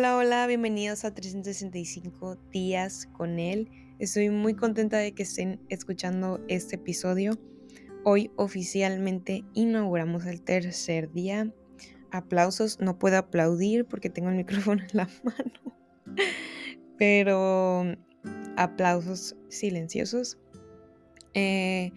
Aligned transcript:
Hola, 0.00 0.16
hola, 0.16 0.46
bienvenidos 0.46 1.04
a 1.04 1.12
365 1.12 2.38
días 2.50 3.06
con 3.12 3.38
él. 3.38 3.68
Estoy 3.98 4.30
muy 4.30 4.54
contenta 4.54 4.96
de 4.96 5.12
que 5.12 5.24
estén 5.24 5.60
escuchando 5.68 6.42
este 6.48 6.76
episodio. 6.76 7.38
Hoy 8.02 8.30
oficialmente 8.36 9.44
inauguramos 9.52 10.24
el 10.24 10.40
tercer 10.40 11.12
día. 11.12 11.52
Aplausos, 12.10 12.80
no 12.80 12.98
puedo 12.98 13.18
aplaudir 13.18 13.84
porque 13.84 14.08
tengo 14.08 14.30
el 14.30 14.36
micrófono 14.36 14.80
en 14.80 14.88
la 14.94 15.10
mano, 15.22 15.76
pero 16.96 17.84
aplausos 18.56 19.36
silenciosos. 19.50 20.38
Eh, 21.34 21.92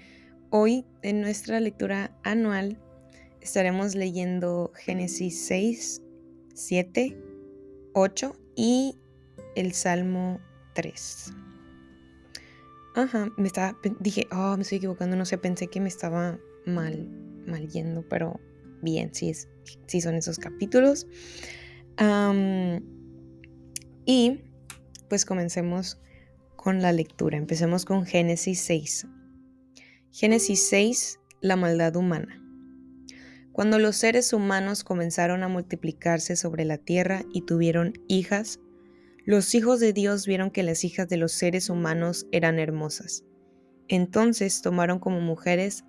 hoy 0.50 0.86
en 1.04 1.22
nuestra 1.22 1.62
lectura 1.62 2.14
anual 2.24 2.78
estaremos 3.40 3.96
leyendo 3.96 4.74
Génesis 4.76 5.46
6, 5.46 6.02
7, 6.54 7.33
8 7.94 8.36
y 8.56 8.98
el 9.56 9.74
Salmo 9.74 10.40
3. 10.74 11.34
Ajá, 12.96 13.32
me 13.38 13.48
estaba, 13.48 13.78
dije, 14.00 14.28
oh, 14.32 14.56
me 14.56 14.62
estoy 14.62 14.78
equivocando, 14.78 15.16
no 15.16 15.26
sé, 15.26 15.38
pensé 15.38 15.68
que 15.68 15.80
me 15.80 15.88
estaba 15.88 16.40
mal, 16.66 17.08
mal 17.48 17.68
yendo, 17.68 18.08
pero 18.08 18.40
bien, 18.82 19.14
sí, 19.14 19.30
es, 19.30 19.48
sí 19.88 20.02
son 20.02 20.16
esos 20.16 20.38
capítulos. 20.38 21.08
y 24.06 24.42
pues 25.10 25.26
comencemos 25.26 26.00
con 26.56 26.82
la 26.82 26.92
lectura. 26.92 27.38
Empecemos 27.38 27.86
con 27.86 28.06
Génesis 28.06 28.60
6. 28.62 29.08
Génesis 30.12 30.68
6, 30.70 31.20
la 31.42 31.56
maldad 31.56 31.96
humana. 31.96 32.43
Cuando 33.54 33.78
los 33.78 33.96
seres 33.96 34.34
humanos 34.34 34.84
comenzaron 34.84 35.44
a 35.44 35.48
multiplicarse 35.48 36.36
sobre 36.36 36.66
la 36.66 36.80
tierra 36.80 37.24
y 37.32 37.42
tuvieron 37.42 37.94
hijas, 38.08 38.60
los 39.26 39.54
hijos 39.54 39.80
de 39.80 39.94
Dios 39.94 40.26
vieron 40.26 40.50
que 40.50 40.64
las 40.64 40.84
hijas 40.84 41.08
de 41.08 41.18
los 41.18 41.34
seres 41.34 41.70
humanos 41.70 42.26
eran 42.32 42.58
hermosas. 42.58 43.24
Entonces 43.88 44.64
tomaron 44.64 44.98
como 44.98 45.22
mujeres 45.22 45.86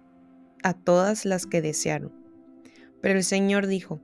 a 0.63 0.75
todas 0.75 1.25
las 1.25 1.47
que 1.47 1.63
desearon. 1.63 2.13
Pero 3.01 3.19
el 3.19 3.25
Señor 3.25 3.67
dijo, 3.67 4.01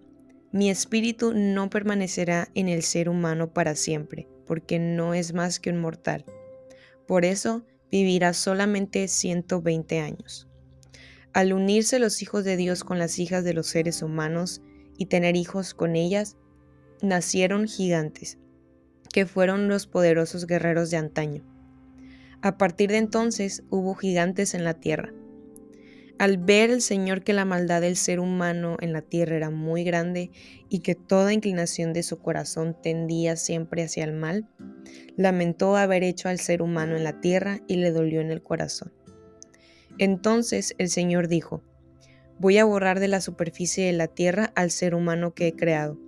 mi 0.53 0.71
espíritu 0.71 1.35
no 1.35 1.69
permanecerá 1.69 2.49
en 2.55 2.69
el 2.69 2.83
ser 2.83 3.11
humano 3.11 3.53
para 3.53 3.75
siempre, 3.75 4.27
porque 4.47 4.79
no 4.79 5.13
es 5.13 5.35
más 5.35 5.61
que 5.61 5.69
un 5.69 5.81
mortal. 5.81 6.25
Por 7.07 7.27
eso 7.27 7.67
vivirá 7.91 8.33
solamente 8.33 9.07
120 9.07 10.01
años. 10.01 10.50
Al 11.33 11.53
unirse 11.53 12.01
los 12.01 12.23
hijos 12.23 12.45
de 12.45 12.57
Dios 12.57 12.83
con 12.83 12.99
las 12.99 13.21
hijas 13.21 13.45
de 13.45 13.55
los 13.55 13.69
seres 13.69 14.03
humanos 14.03 14.63
y 14.99 15.07
tener 15.07 15.37
hijos 15.37 15.75
con 15.75 15.95
ellas, 15.95 16.37
nacieron 17.03 17.69
gigantes, 17.69 18.39
que 19.13 19.27
fueron 19.27 19.69
los 19.69 19.87
poderosos 19.87 20.47
guerreros 20.47 20.91
de 20.91 20.97
antaño. 20.97 21.45
A 22.43 22.59
partir 22.59 22.91
de 22.91 22.97
entonces 22.97 23.63
hubo 23.71 23.95
gigantes 23.95 24.55
en 24.55 24.65
la 24.65 24.75
tierra. 24.75 25.13
Al 26.19 26.37
ver 26.37 26.71
el 26.71 26.83
Señor 26.83 27.23
que 27.23 27.33
la 27.33 27.45
maldad 27.45 27.81
del 27.81 27.97
ser 27.97 28.19
humano 28.19 28.77
en 28.81 28.93
la 28.93 29.01
tierra 29.01 29.37
era 29.37 29.51
muy 29.51 29.85
grande 29.85 30.31
y 30.69 30.81
que 30.81 30.95
toda 30.95 31.33
inclinación 31.33 31.93
de 31.93 32.03
su 32.03 32.19
corazón 32.19 32.77
tendía 32.83 33.37
siempre 33.37 33.85
hacia 33.85 34.05
el 34.05 34.13
mal, 34.13 34.49
lamentó 35.17 35.77
haber 35.77 36.03
hecho 36.03 36.29
al 36.29 36.41
ser 36.41 36.61
humano 36.61 36.97
en 36.97 37.05
la 37.05 37.21
tierra 37.21 37.61
y 37.69 37.77
le 37.77 37.93
dolió 37.93 38.21
en 38.21 38.31
el 38.31 38.43
corazón. 38.43 38.93
Entonces 40.01 40.75
el 40.79 40.89
Señor 40.89 41.29
dijo, 41.29 41.63
voy 42.39 42.57
a 42.57 42.65
borrar 42.65 43.01
de 43.01 43.09
la 43.09 43.21
superficie 43.21 43.85
de 43.85 43.93
la 43.93 44.09
tierra 44.09 44.51
al 44.57 44.71
ser 44.71 44.95
humano 44.95 45.35
que 45.35 45.47
he 45.47 45.53
creado, 45.55 45.99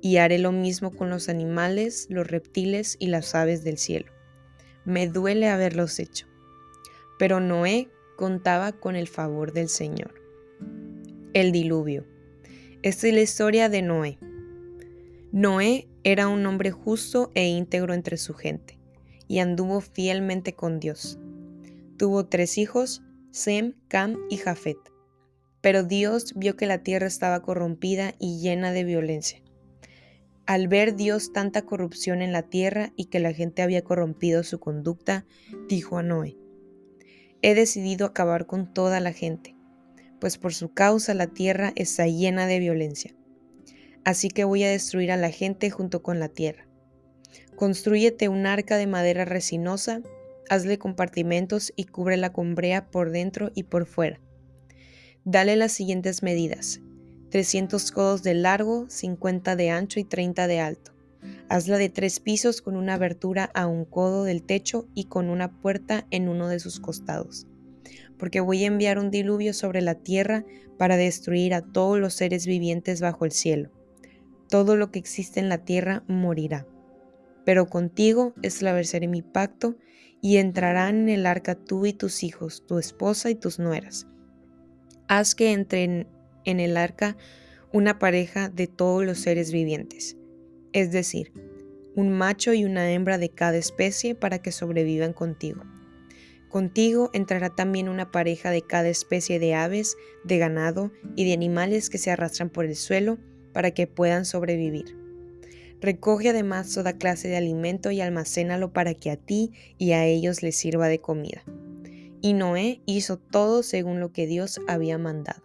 y 0.00 0.18
haré 0.18 0.38
lo 0.38 0.52
mismo 0.52 0.92
con 0.92 1.10
los 1.10 1.28
animales, 1.28 2.06
los 2.10 2.28
reptiles 2.28 2.96
y 3.00 3.08
las 3.08 3.34
aves 3.34 3.64
del 3.64 3.76
cielo. 3.76 4.06
Me 4.84 5.08
duele 5.08 5.48
haberlos 5.48 5.98
hecho. 5.98 6.28
Pero 7.18 7.40
Noé 7.40 7.88
contaba 8.16 8.70
con 8.70 8.94
el 8.94 9.08
favor 9.08 9.52
del 9.52 9.68
Señor. 9.68 10.14
El 11.32 11.50
diluvio. 11.50 12.06
Esta 12.82 13.08
es 13.08 13.14
la 13.14 13.22
historia 13.22 13.68
de 13.68 13.82
Noé. 13.82 14.18
Noé 15.32 15.88
era 16.04 16.28
un 16.28 16.46
hombre 16.46 16.70
justo 16.70 17.32
e 17.34 17.48
íntegro 17.48 17.94
entre 17.94 18.16
su 18.16 18.32
gente, 18.34 18.78
y 19.26 19.40
anduvo 19.40 19.80
fielmente 19.80 20.54
con 20.54 20.78
Dios. 20.78 21.18
Tuvo 21.96 22.26
tres 22.26 22.58
hijos, 22.58 23.02
Sem, 23.34 23.74
Cam 23.88 24.16
y 24.30 24.36
Jafet. 24.36 24.78
Pero 25.60 25.82
Dios 25.82 26.34
vio 26.36 26.54
que 26.54 26.66
la 26.66 26.84
tierra 26.84 27.08
estaba 27.08 27.42
corrompida 27.42 28.14
y 28.20 28.38
llena 28.38 28.70
de 28.70 28.84
violencia. 28.84 29.42
Al 30.46 30.68
ver 30.68 30.94
Dios 30.94 31.32
tanta 31.32 31.62
corrupción 31.62 32.22
en 32.22 32.30
la 32.30 32.42
tierra 32.42 32.92
y 32.94 33.06
que 33.06 33.18
la 33.18 33.32
gente 33.32 33.62
había 33.62 33.82
corrompido 33.82 34.44
su 34.44 34.60
conducta, 34.60 35.26
dijo 35.68 35.98
a 35.98 36.04
Noé, 36.04 36.36
He 37.42 37.56
decidido 37.56 38.06
acabar 38.06 38.46
con 38.46 38.72
toda 38.72 39.00
la 39.00 39.12
gente, 39.12 39.56
pues 40.20 40.38
por 40.38 40.54
su 40.54 40.72
causa 40.72 41.12
la 41.12 41.26
tierra 41.26 41.72
está 41.74 42.06
llena 42.06 42.46
de 42.46 42.60
violencia. 42.60 43.16
Así 44.04 44.28
que 44.28 44.44
voy 44.44 44.62
a 44.62 44.70
destruir 44.70 45.10
a 45.10 45.16
la 45.16 45.30
gente 45.30 45.70
junto 45.70 46.04
con 46.04 46.20
la 46.20 46.28
tierra. 46.28 46.68
Construyete 47.56 48.28
un 48.28 48.46
arca 48.46 48.76
de 48.76 48.86
madera 48.86 49.24
resinosa 49.24 50.02
hazle 50.48 50.78
compartimentos 50.78 51.72
y 51.76 51.84
cúbrela 51.84 52.32
con 52.32 52.54
brea 52.54 52.90
por 52.90 53.10
dentro 53.10 53.50
y 53.54 53.64
por 53.64 53.86
fuera. 53.86 54.20
Dale 55.24 55.56
las 55.56 55.72
siguientes 55.72 56.22
medidas. 56.22 56.80
300 57.30 57.90
codos 57.90 58.22
de 58.22 58.34
largo, 58.34 58.88
50 58.88 59.56
de 59.56 59.70
ancho 59.70 59.98
y 59.98 60.04
30 60.04 60.46
de 60.46 60.60
alto. 60.60 60.92
Hazla 61.48 61.78
de 61.78 61.88
tres 61.88 62.20
pisos 62.20 62.60
con 62.60 62.76
una 62.76 62.94
abertura 62.94 63.50
a 63.54 63.66
un 63.66 63.84
codo 63.84 64.24
del 64.24 64.42
techo 64.42 64.86
y 64.94 65.04
con 65.04 65.30
una 65.30 65.50
puerta 65.50 66.06
en 66.10 66.28
uno 66.28 66.48
de 66.48 66.60
sus 66.60 66.80
costados. 66.80 67.46
Porque 68.18 68.40
voy 68.40 68.64
a 68.64 68.68
enviar 68.68 68.98
un 68.98 69.10
diluvio 69.10 69.54
sobre 69.54 69.80
la 69.80 69.94
tierra 69.94 70.44
para 70.78 70.96
destruir 70.96 71.54
a 71.54 71.62
todos 71.62 71.98
los 71.98 72.14
seres 72.14 72.46
vivientes 72.46 73.00
bajo 73.00 73.24
el 73.24 73.32
cielo. 73.32 73.70
Todo 74.48 74.76
lo 74.76 74.90
que 74.90 74.98
existe 74.98 75.40
en 75.40 75.48
la 75.48 75.58
tierra 75.58 76.04
morirá. 76.06 76.66
Pero 77.44 77.66
contigo 77.66 78.34
estableceré 78.42 79.08
mi 79.08 79.22
pacto 79.22 79.76
y 80.24 80.38
entrarán 80.38 81.00
en 81.00 81.08
el 81.10 81.26
arca 81.26 81.54
tú 81.54 81.84
y 81.84 81.92
tus 81.92 82.22
hijos, 82.22 82.64
tu 82.66 82.78
esposa 82.78 83.28
y 83.28 83.34
tus 83.34 83.58
nueras. 83.58 84.06
Haz 85.06 85.34
que 85.34 85.52
entren 85.52 86.08
en 86.46 86.60
el 86.60 86.78
arca 86.78 87.18
una 87.74 87.98
pareja 87.98 88.48
de 88.48 88.66
todos 88.66 89.04
los 89.04 89.18
seres 89.18 89.52
vivientes, 89.52 90.16
es 90.72 90.92
decir, 90.92 91.30
un 91.94 92.10
macho 92.10 92.54
y 92.54 92.64
una 92.64 92.90
hembra 92.90 93.18
de 93.18 93.28
cada 93.28 93.58
especie 93.58 94.14
para 94.14 94.38
que 94.38 94.50
sobrevivan 94.50 95.12
contigo. 95.12 95.62
Contigo 96.48 97.10
entrará 97.12 97.50
también 97.50 97.90
una 97.90 98.10
pareja 98.10 98.50
de 98.50 98.62
cada 98.62 98.88
especie 98.88 99.38
de 99.38 99.54
aves, 99.54 99.94
de 100.24 100.38
ganado 100.38 100.90
y 101.16 101.26
de 101.26 101.34
animales 101.34 101.90
que 101.90 101.98
se 101.98 102.10
arrastran 102.10 102.48
por 102.48 102.64
el 102.64 102.76
suelo 102.76 103.18
para 103.52 103.72
que 103.72 103.86
puedan 103.86 104.24
sobrevivir. 104.24 105.03
Recoge 105.80 106.30
además 106.30 106.72
toda 106.72 106.98
clase 106.98 107.28
de 107.28 107.36
alimento 107.36 107.90
y 107.90 108.00
almacénalo 108.00 108.72
para 108.72 108.94
que 108.94 109.10
a 109.10 109.16
ti 109.16 109.52
y 109.78 109.92
a 109.92 110.06
ellos 110.06 110.42
les 110.42 110.56
sirva 110.56 110.88
de 110.88 111.00
comida. 111.00 111.42
Y 112.20 112.32
Noé 112.32 112.80
hizo 112.86 113.18
todo 113.18 113.62
según 113.62 114.00
lo 114.00 114.12
que 114.12 114.26
Dios 114.26 114.60
había 114.66 114.96
mandado. 114.98 115.42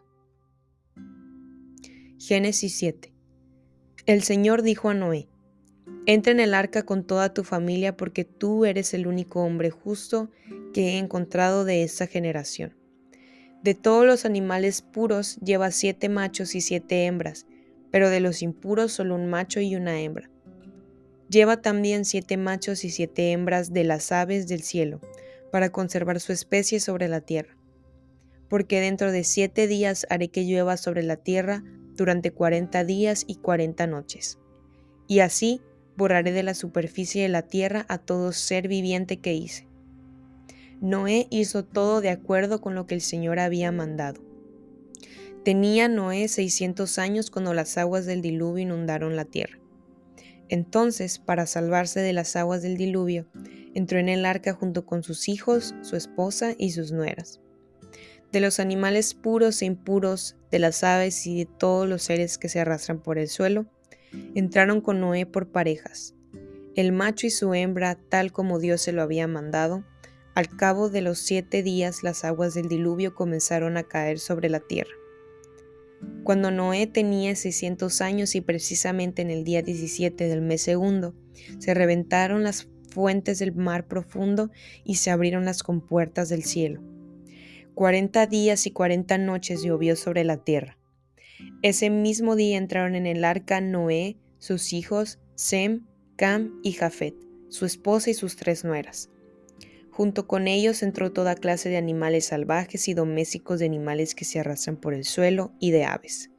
Génesis 2.17 2.77
7. 2.77 3.13
El 4.05 4.23
Señor 4.23 4.61
dijo 4.61 4.89
a 4.89 4.93
Noé, 4.93 5.27
Entra 6.05 6.31
en 6.31 6.39
el 6.39 6.53
arca 6.53 6.83
con 6.83 7.03
toda 7.05 7.33
tu 7.33 7.43
familia 7.43 7.95
porque 7.95 8.23
tú 8.25 8.65
eres 8.65 8.93
el 8.93 9.07
único 9.07 9.41
hombre 9.41 9.69
justo 9.69 10.31
que 10.73 10.89
he 10.89 10.97
encontrado 10.97 11.65
de 11.65 11.83
esta 11.83 12.07
generación. 12.07 12.75
De 13.61 13.75
todos 13.75 14.05
los 14.05 14.25
animales 14.25 14.81
puros 14.81 15.37
lleva 15.43 15.69
siete 15.71 16.09
machos 16.09 16.55
y 16.55 16.61
siete 16.61 17.05
hembras, 17.05 17.45
pero 17.91 18.09
de 18.09 18.19
los 18.19 18.41
impuros 18.41 18.91
solo 18.91 19.15
un 19.15 19.27
macho 19.27 19.59
y 19.59 19.75
una 19.75 19.99
hembra. 20.01 20.29
Lleva 21.29 21.61
también 21.61 22.05
siete 22.05 22.37
machos 22.37 22.83
y 22.83 22.89
siete 22.89 23.31
hembras 23.31 23.71
de 23.71 23.83
las 23.83 24.11
aves 24.11 24.47
del 24.47 24.61
cielo, 24.61 24.99
para 25.51 25.69
conservar 25.69 26.19
su 26.19 26.31
especie 26.31 26.79
sobre 26.79 27.07
la 27.07 27.21
tierra. 27.21 27.55
Porque 28.49 28.81
dentro 28.81 29.11
de 29.11 29.23
siete 29.23 29.67
días 29.67 30.07
haré 30.09 30.29
que 30.29 30.45
llueva 30.45 30.77
sobre 30.77 31.03
la 31.03 31.17
tierra 31.17 31.63
durante 31.95 32.31
cuarenta 32.31 32.83
días 32.83 33.25
y 33.27 33.35
cuarenta 33.35 33.85
noches. 33.85 34.39
Y 35.07 35.19
así 35.19 35.61
borraré 35.97 36.31
de 36.31 36.43
la 36.43 36.53
superficie 36.53 37.23
de 37.23 37.29
la 37.29 37.43
tierra 37.43 37.85
a 37.89 37.97
todo 37.97 38.31
ser 38.31 38.67
viviente 38.67 39.17
que 39.17 39.33
hice. 39.33 39.67
Noé 40.81 41.27
hizo 41.29 41.65
todo 41.65 41.99
de 41.99 42.09
acuerdo 42.09 42.61
con 42.61 42.73
lo 42.73 42.87
que 42.87 42.95
el 42.95 43.01
Señor 43.01 43.37
había 43.37 43.71
mandado. 43.71 44.28
Tenía 45.49 45.87
Noé 45.87 46.27
600 46.27 46.99
años 46.99 47.31
cuando 47.31 47.55
las 47.55 47.75
aguas 47.79 48.05
del 48.05 48.21
diluvio 48.21 48.61
inundaron 48.61 49.15
la 49.15 49.25
tierra. 49.25 49.57
Entonces, 50.47 51.17
para 51.17 51.47
salvarse 51.47 52.01
de 52.01 52.13
las 52.13 52.35
aguas 52.35 52.61
del 52.61 52.77
diluvio, 52.77 53.25
entró 53.73 53.97
en 53.97 54.09
el 54.09 54.25
arca 54.25 54.53
junto 54.53 54.85
con 54.85 55.01
sus 55.01 55.27
hijos, 55.27 55.73
su 55.81 55.95
esposa 55.95 56.53
y 56.55 56.69
sus 56.73 56.91
nueras. 56.91 57.41
De 58.31 58.41
los 58.41 58.59
animales 58.59 59.15
puros 59.15 59.63
e 59.63 59.65
impuros, 59.65 60.37
de 60.51 60.59
las 60.59 60.83
aves 60.83 61.25
y 61.25 61.39
de 61.39 61.45
todos 61.47 61.89
los 61.89 62.03
seres 62.03 62.37
que 62.37 62.47
se 62.47 62.59
arrastran 62.59 63.01
por 63.01 63.17
el 63.17 63.27
suelo, 63.27 63.65
entraron 64.35 64.81
con 64.81 64.99
Noé 64.99 65.25
por 65.25 65.51
parejas, 65.51 66.13
el 66.75 66.91
macho 66.91 67.25
y 67.25 67.31
su 67.31 67.55
hembra, 67.55 67.95
tal 67.95 68.31
como 68.31 68.59
Dios 68.59 68.81
se 68.81 68.91
lo 68.91 69.01
había 69.01 69.27
mandado. 69.27 69.83
Al 70.35 70.47
cabo 70.47 70.91
de 70.91 71.01
los 71.01 71.17
siete 71.17 71.63
días 71.63 72.03
las 72.03 72.23
aguas 72.23 72.53
del 72.53 72.67
diluvio 72.69 73.15
comenzaron 73.15 73.77
a 73.77 73.83
caer 73.83 74.19
sobre 74.19 74.47
la 74.49 74.59
tierra. 74.59 74.98
Cuando 76.23 76.51
Noé 76.51 76.87
tenía 76.87 77.35
600 77.35 78.01
años 78.01 78.35
y 78.35 78.41
precisamente 78.41 79.21
en 79.21 79.31
el 79.31 79.43
día 79.43 79.61
17 79.61 80.27
del 80.27 80.41
mes 80.41 80.61
segundo, 80.61 81.15
se 81.57 81.73
reventaron 81.73 82.43
las 82.43 82.67
fuentes 82.89 83.39
del 83.39 83.53
mar 83.53 83.87
profundo 83.87 84.51
y 84.83 84.95
se 84.95 85.11
abrieron 85.11 85.45
las 85.45 85.63
compuertas 85.63 86.29
del 86.29 86.43
cielo. 86.43 86.81
Cuarenta 87.73 88.27
días 88.27 88.65
y 88.67 88.71
cuarenta 88.71 89.17
noches 89.17 89.63
llovió 89.63 89.95
sobre 89.95 90.23
la 90.23 90.37
tierra. 90.37 90.77
Ese 91.61 91.89
mismo 91.89 92.35
día 92.35 92.57
entraron 92.57 92.95
en 92.95 93.05
el 93.05 93.23
arca 93.23 93.61
Noé, 93.61 94.17
sus 94.37 94.73
hijos, 94.73 95.19
Sem, 95.35 95.85
Cam 96.15 96.59
y 96.63 96.73
Jafet, 96.73 97.15
su 97.47 97.65
esposa 97.65 98.09
y 98.09 98.13
sus 98.13 98.35
tres 98.35 98.65
nueras. 98.65 99.09
Junto 99.99 100.27
con 100.27 100.47
ellos 100.47 100.81
entró 100.81 101.11
toda 101.11 101.35
clase 101.35 101.67
de 101.67 101.75
animales 101.75 102.27
salvajes 102.27 102.87
y 102.87 102.93
domésticos 102.93 103.59
de 103.59 103.65
animales 103.65 104.15
que 104.15 104.23
se 104.23 104.39
arrastran 104.39 104.77
por 104.77 104.93
el 104.93 105.03
suelo 105.03 105.51
y 105.59 105.71
de 105.71 105.83
aves. 105.83 106.31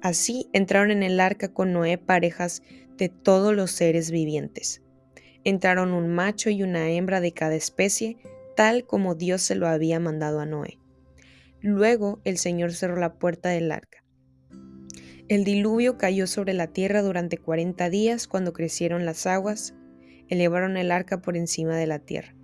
Así 0.00 0.48
entraron 0.52 0.92
en 0.92 1.02
el 1.02 1.18
arca 1.18 1.52
con 1.52 1.72
Noé 1.72 1.98
parejas 1.98 2.62
de 2.96 3.08
todos 3.08 3.52
los 3.52 3.72
seres 3.72 4.12
vivientes. 4.12 4.80
Entraron 5.42 5.92
un 5.92 6.14
macho 6.14 6.50
y 6.50 6.62
una 6.62 6.88
hembra 6.88 7.20
de 7.20 7.32
cada 7.32 7.56
especie, 7.56 8.16
tal 8.54 8.86
como 8.86 9.16
Dios 9.16 9.42
se 9.42 9.56
lo 9.56 9.66
había 9.66 9.98
mandado 9.98 10.38
a 10.38 10.46
Noé. 10.46 10.78
Luego 11.60 12.20
el 12.22 12.38
Señor 12.38 12.72
cerró 12.72 12.94
la 12.94 13.14
puerta 13.14 13.48
del 13.48 13.72
arca. 13.72 14.04
El 15.26 15.42
diluvio 15.42 15.98
cayó 15.98 16.28
sobre 16.28 16.54
la 16.54 16.68
tierra 16.68 17.02
durante 17.02 17.38
cuarenta 17.38 17.90
días 17.90 18.28
cuando 18.28 18.52
crecieron 18.52 19.04
las 19.04 19.26
aguas, 19.26 19.74
elevaron 20.28 20.76
el 20.76 20.92
arca 20.92 21.20
por 21.20 21.36
encima 21.36 21.76
de 21.76 21.88
la 21.88 21.98
tierra. 21.98 22.37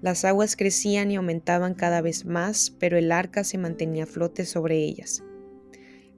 Las 0.00 0.24
aguas 0.24 0.54
crecían 0.54 1.10
y 1.10 1.16
aumentaban 1.16 1.74
cada 1.74 2.00
vez 2.00 2.24
más, 2.24 2.70
pero 2.78 2.96
el 2.96 3.10
arca 3.10 3.42
se 3.42 3.58
mantenía 3.58 4.04
a 4.04 4.06
flote 4.06 4.44
sobre 4.44 4.76
ellas. 4.76 5.24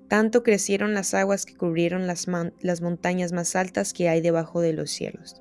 Tanto 0.07 0.43
crecieron 0.43 0.93
las 0.93 1.15
aguas 1.15 1.47
que 1.47 1.57
cubrieron 1.57 2.07
las, 2.07 2.27
las, 2.61 2.83
montañas 2.83 3.33
más 3.33 3.57
altas 3.57 3.95
que 3.95 4.11
hay 4.11 4.21
debajo 4.21 4.61
de 4.61 4.75
los 4.75 4.91
cielos. 4.91 5.41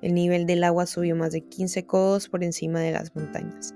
El 0.00 0.14
nivel 0.14 0.46
del 0.46 0.64
agua 0.64 0.86
subió 0.86 1.14
más 1.16 1.32
de 1.32 1.42
15 1.42 1.84
codos 1.84 2.28
por 2.28 2.42
encima 2.44 2.80
de 2.80 2.92
las 2.92 3.14
montañas. 3.14 3.74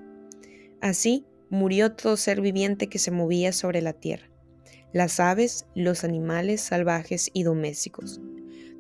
Así 0.81 1.26
murió 1.50 1.92
todo 1.92 2.16
ser 2.16 2.40
viviente 2.40 2.88
que 2.88 2.98
se 2.98 3.10
movía 3.10 3.52
sobre 3.52 3.82
la 3.82 3.92
tierra, 3.92 4.31
las 4.94 5.20
aves, 5.20 5.66
los 5.75 6.04
animales 6.04 6.62
salvajes 6.62 7.31
y 7.34 7.42
domésticos, 7.42 8.22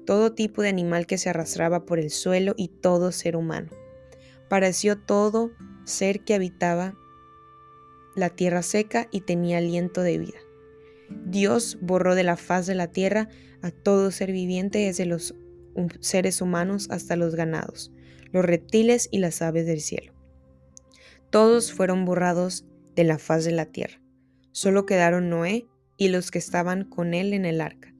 todo 0.06 0.32
tipo 0.32 0.62
de 0.62 0.68
animal 0.70 1.06
que 1.06 1.18
se 1.18 1.28
arrastraba 1.28 1.84
por 1.84 1.98
el 1.98 2.08
suelo 2.08 2.54
y 2.56 2.68
todo 2.68 3.12
ser 3.12 3.36
humano 3.36 3.83
pareció 4.48 4.98
todo 4.98 5.52
ser 5.84 6.24
que 6.24 6.34
habitaba 6.34 6.94
la 8.14 8.30
tierra 8.30 8.62
seca 8.62 9.08
y 9.10 9.22
tenía 9.22 9.58
aliento 9.58 10.02
de 10.02 10.18
vida. 10.18 10.38
Dios 11.26 11.78
borró 11.80 12.14
de 12.14 12.22
la 12.22 12.36
faz 12.36 12.66
de 12.66 12.74
la 12.74 12.88
tierra 12.88 13.28
a 13.62 13.70
todo 13.70 14.10
ser 14.10 14.32
viviente, 14.32 14.78
desde 14.78 15.06
los 15.06 15.34
seres 16.00 16.40
humanos 16.40 16.88
hasta 16.90 17.16
los 17.16 17.34
ganados, 17.34 17.90
los 18.32 18.44
reptiles 18.44 19.08
y 19.10 19.18
las 19.18 19.42
aves 19.42 19.66
del 19.66 19.80
cielo. 19.80 20.12
Todos 21.30 21.72
fueron 21.72 22.04
borrados 22.04 22.64
de 22.94 23.04
la 23.04 23.18
faz 23.18 23.44
de 23.44 23.52
la 23.52 23.66
tierra. 23.66 24.00
Solo 24.52 24.86
quedaron 24.86 25.30
Noé 25.30 25.66
y 25.96 26.08
los 26.08 26.30
que 26.30 26.38
estaban 26.38 26.84
con 26.84 27.14
él 27.14 27.32
en 27.32 27.44
el 27.44 27.60
arca, 27.60 27.94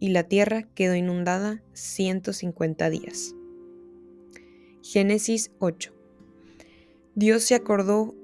y 0.00 0.08
la 0.08 0.24
tierra 0.24 0.62
quedó 0.74 0.94
inundada 0.94 1.62
150 1.74 2.88
días. 2.90 3.34
Génesis 4.82 5.50
8 5.58 5.92
Dios 7.16 7.42
se 7.42 7.56
acordó 7.56 8.14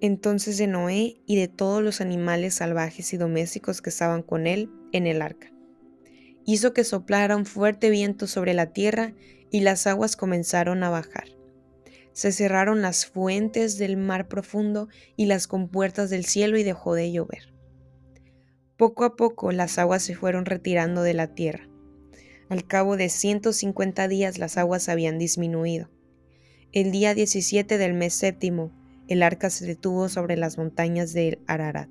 entonces 0.00 0.56
de 0.56 0.68
Noé 0.68 1.20
y 1.26 1.36
de 1.36 1.48
todos 1.48 1.82
los 1.82 2.00
animales 2.00 2.54
salvajes 2.54 3.12
y 3.12 3.16
domésticos 3.16 3.82
que 3.82 3.90
estaban 3.90 4.22
con 4.22 4.46
él 4.46 4.70
en 4.92 5.08
el 5.08 5.20
arca. 5.20 5.52
Hizo 6.44 6.72
que 6.72 6.84
soplara 6.84 7.36
un 7.36 7.44
fuerte 7.44 7.90
viento 7.90 8.28
sobre 8.28 8.54
la 8.54 8.72
tierra 8.72 9.14
y 9.50 9.60
las 9.60 9.88
aguas 9.88 10.16
comenzaron 10.16 10.84
a 10.84 10.90
bajar. 10.90 11.24
Se 12.12 12.30
cerraron 12.30 12.82
las 12.82 13.04
fuentes 13.04 13.76
del 13.76 13.96
mar 13.96 14.28
profundo 14.28 14.88
y 15.16 15.26
las 15.26 15.48
compuertas 15.48 16.08
del 16.08 16.24
cielo 16.24 16.56
y 16.56 16.62
dejó 16.62 16.94
de 16.94 17.10
llover. 17.10 17.52
Poco 18.76 19.04
a 19.04 19.16
poco 19.16 19.50
las 19.50 19.76
aguas 19.76 20.04
se 20.04 20.14
fueron 20.14 20.46
retirando 20.46 21.02
de 21.02 21.14
la 21.14 21.34
tierra. 21.34 21.68
Al 22.48 22.64
cabo 22.64 22.96
de 22.96 23.08
150 23.08 24.06
días 24.06 24.38
las 24.38 24.56
aguas 24.56 24.88
habían 24.88 25.18
disminuido. 25.18 25.90
El 26.72 26.90
día 26.90 27.14
17 27.14 27.78
del 27.78 27.94
mes 27.94 28.12
séptimo, 28.12 28.70
el 29.08 29.22
arca 29.22 29.50
se 29.50 29.64
detuvo 29.64 30.08
sobre 30.08 30.36
las 30.36 30.58
montañas 30.58 31.12
del 31.12 31.38
Ararat. 31.46 31.88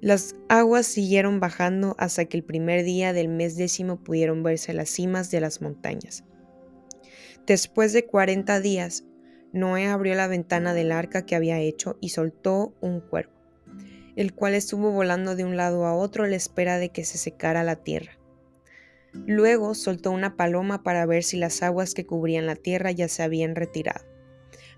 Las 0.00 0.36
aguas 0.48 0.86
siguieron 0.86 1.40
bajando 1.40 1.96
hasta 1.98 2.26
que 2.26 2.36
el 2.36 2.44
primer 2.44 2.84
día 2.84 3.12
del 3.12 3.28
mes 3.28 3.56
décimo 3.56 4.02
pudieron 4.02 4.42
verse 4.42 4.72
las 4.72 4.88
cimas 4.88 5.30
de 5.30 5.40
las 5.40 5.60
montañas. 5.60 6.24
Después 7.46 7.92
de 7.92 8.06
cuarenta 8.06 8.60
días, 8.60 9.04
Noé 9.52 9.86
abrió 9.86 10.14
la 10.14 10.28
ventana 10.28 10.72
del 10.72 10.92
arca 10.92 11.26
que 11.26 11.34
había 11.34 11.58
hecho 11.58 11.98
y 12.00 12.10
soltó 12.10 12.74
un 12.80 13.00
cuervo, 13.00 13.32
el 14.16 14.32
cual 14.32 14.54
estuvo 14.54 14.90
volando 14.92 15.36
de 15.36 15.44
un 15.44 15.56
lado 15.56 15.86
a 15.86 15.94
otro 15.94 16.24
a 16.24 16.28
la 16.28 16.36
espera 16.36 16.78
de 16.78 16.90
que 16.90 17.04
se 17.04 17.18
secara 17.18 17.64
la 17.64 17.76
tierra. 17.76 18.12
Luego 19.26 19.74
soltó 19.74 20.10
una 20.10 20.36
paloma 20.36 20.82
para 20.82 21.06
ver 21.06 21.22
si 21.22 21.36
las 21.36 21.62
aguas 21.62 21.94
que 21.94 22.04
cubrían 22.04 22.46
la 22.46 22.56
tierra 22.56 22.90
ya 22.90 23.08
se 23.08 23.22
habían 23.22 23.54
retirado. 23.54 24.04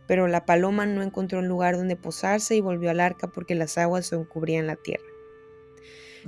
Pero 0.06 0.28
la 0.28 0.44
paloma 0.44 0.86
no 0.86 1.02
encontró 1.02 1.40
un 1.40 1.48
lugar 1.48 1.76
donde 1.76 1.96
posarse 1.96 2.54
y 2.54 2.60
volvió 2.60 2.90
al 2.90 3.00
arca 3.00 3.28
porque 3.28 3.54
las 3.54 3.78
aguas 3.78 4.12
aún 4.12 4.24
cubrían 4.24 4.66
la 4.66 4.76
tierra. 4.76 5.04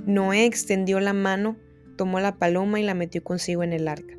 Noé 0.05 0.45
extendió 0.45 0.99
la 0.99 1.13
mano, 1.13 1.57
tomó 1.97 2.19
la 2.19 2.37
paloma 2.37 2.79
y 2.79 2.83
la 2.83 2.93
metió 2.93 3.23
consigo 3.23 3.63
en 3.63 3.73
el 3.73 3.87
arca. 3.87 4.17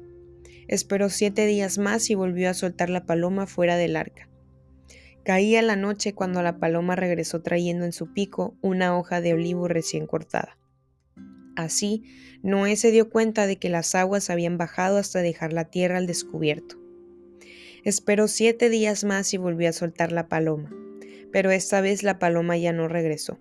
Esperó 0.69 1.09
siete 1.09 1.47
días 1.47 1.79
más 1.79 2.09
y 2.11 2.15
volvió 2.15 2.49
a 2.49 2.55
soltar 2.55 2.91
la 2.91 3.05
paloma 3.05 3.47
fuera 3.47 3.77
del 3.77 3.97
arca. 3.97 4.29
Caía 5.25 5.63
la 5.63 5.77
noche 5.77 6.15
cuando 6.15 6.43
la 6.43 6.59
paloma 6.59 6.97
regresó 6.97 7.43
trayendo 7.43 7.85
en 7.85 7.93
su 7.93 8.13
pico 8.13 8.57
una 8.63 8.97
hoja 8.97 9.21
de 9.21 9.35
olivo 9.35 9.69
recién 9.69 10.07
cortada. 10.07 10.60
Así, 11.57 12.05
Noé 12.43 12.77
se 12.77 12.91
dio 12.91 13.11
cuenta 13.11 13.47
de 13.47 13.57
que 13.57 13.69
las 13.69 13.95
aguas 13.95 14.31
habían 14.31 14.59
bajado 14.59 14.97
hasta 14.99 15.21
dejar 15.21 15.53
la 15.53 15.65
tierra 15.65 15.99
al 15.99 16.07
descubierto. 16.07 16.79
Esperó 17.85 18.29
siete 18.29 18.69
días 18.69 19.05
más 19.05 19.33
y 19.35 19.37
volvió 19.37 19.69
a 19.69 19.73
soltar 19.73 20.13
la 20.13 20.29
paloma, 20.29 20.71
pero 21.33 21.51
esta 21.51 21.81
vez 21.81 22.03
la 22.03 22.19
paloma 22.19 22.57
ya 22.57 22.73
no 22.73 22.89
regresó. 22.89 23.39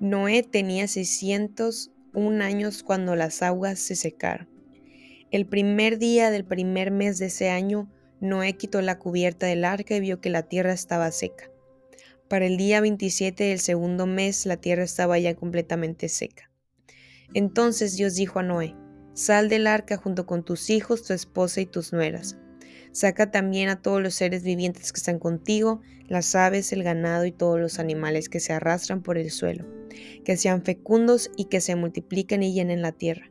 Noé 0.00 0.42
tenía 0.42 0.88
601 0.88 2.42
años 2.42 2.82
cuando 2.82 3.16
las 3.16 3.42
aguas 3.42 3.78
se 3.78 3.96
secaron. 3.96 4.48
El 5.30 5.46
primer 5.46 5.98
día 5.98 6.30
del 6.30 6.44
primer 6.44 6.90
mes 6.90 7.18
de 7.18 7.26
ese 7.26 7.50
año, 7.50 7.90
Noé 8.20 8.54
quitó 8.54 8.80
la 8.82 8.98
cubierta 8.98 9.46
del 9.46 9.64
arca 9.64 9.94
y 9.94 10.00
vio 10.00 10.20
que 10.20 10.30
la 10.30 10.42
tierra 10.42 10.72
estaba 10.72 11.10
seca. 11.12 11.50
Para 12.28 12.46
el 12.46 12.56
día 12.56 12.80
27 12.80 13.44
del 13.44 13.60
segundo 13.60 14.06
mes, 14.06 14.46
la 14.46 14.56
tierra 14.56 14.84
estaba 14.84 15.18
ya 15.18 15.34
completamente 15.34 16.08
seca. 16.08 16.49
Entonces 17.34 17.96
Dios 17.96 18.14
dijo 18.14 18.38
a 18.38 18.42
Noé, 18.42 18.74
Sal 19.14 19.48
del 19.48 19.66
arca 19.66 19.96
junto 19.96 20.26
con 20.26 20.44
tus 20.44 20.70
hijos, 20.70 21.02
tu 21.02 21.12
esposa 21.12 21.60
y 21.60 21.66
tus 21.66 21.92
nueras. 21.92 22.38
Saca 22.92 23.30
también 23.30 23.68
a 23.68 23.82
todos 23.82 24.02
los 24.02 24.14
seres 24.14 24.42
vivientes 24.42 24.92
que 24.92 24.98
están 24.98 25.18
contigo, 25.18 25.80
las 26.08 26.34
aves, 26.34 26.72
el 26.72 26.82
ganado 26.82 27.24
y 27.24 27.32
todos 27.32 27.60
los 27.60 27.78
animales 27.78 28.28
que 28.28 28.40
se 28.40 28.52
arrastran 28.52 29.02
por 29.02 29.16
el 29.16 29.30
suelo, 29.30 29.66
que 30.24 30.36
sean 30.36 30.64
fecundos 30.64 31.30
y 31.36 31.44
que 31.44 31.60
se 31.60 31.76
multipliquen 31.76 32.42
y 32.42 32.52
llenen 32.52 32.82
la 32.82 32.92
tierra. 32.92 33.30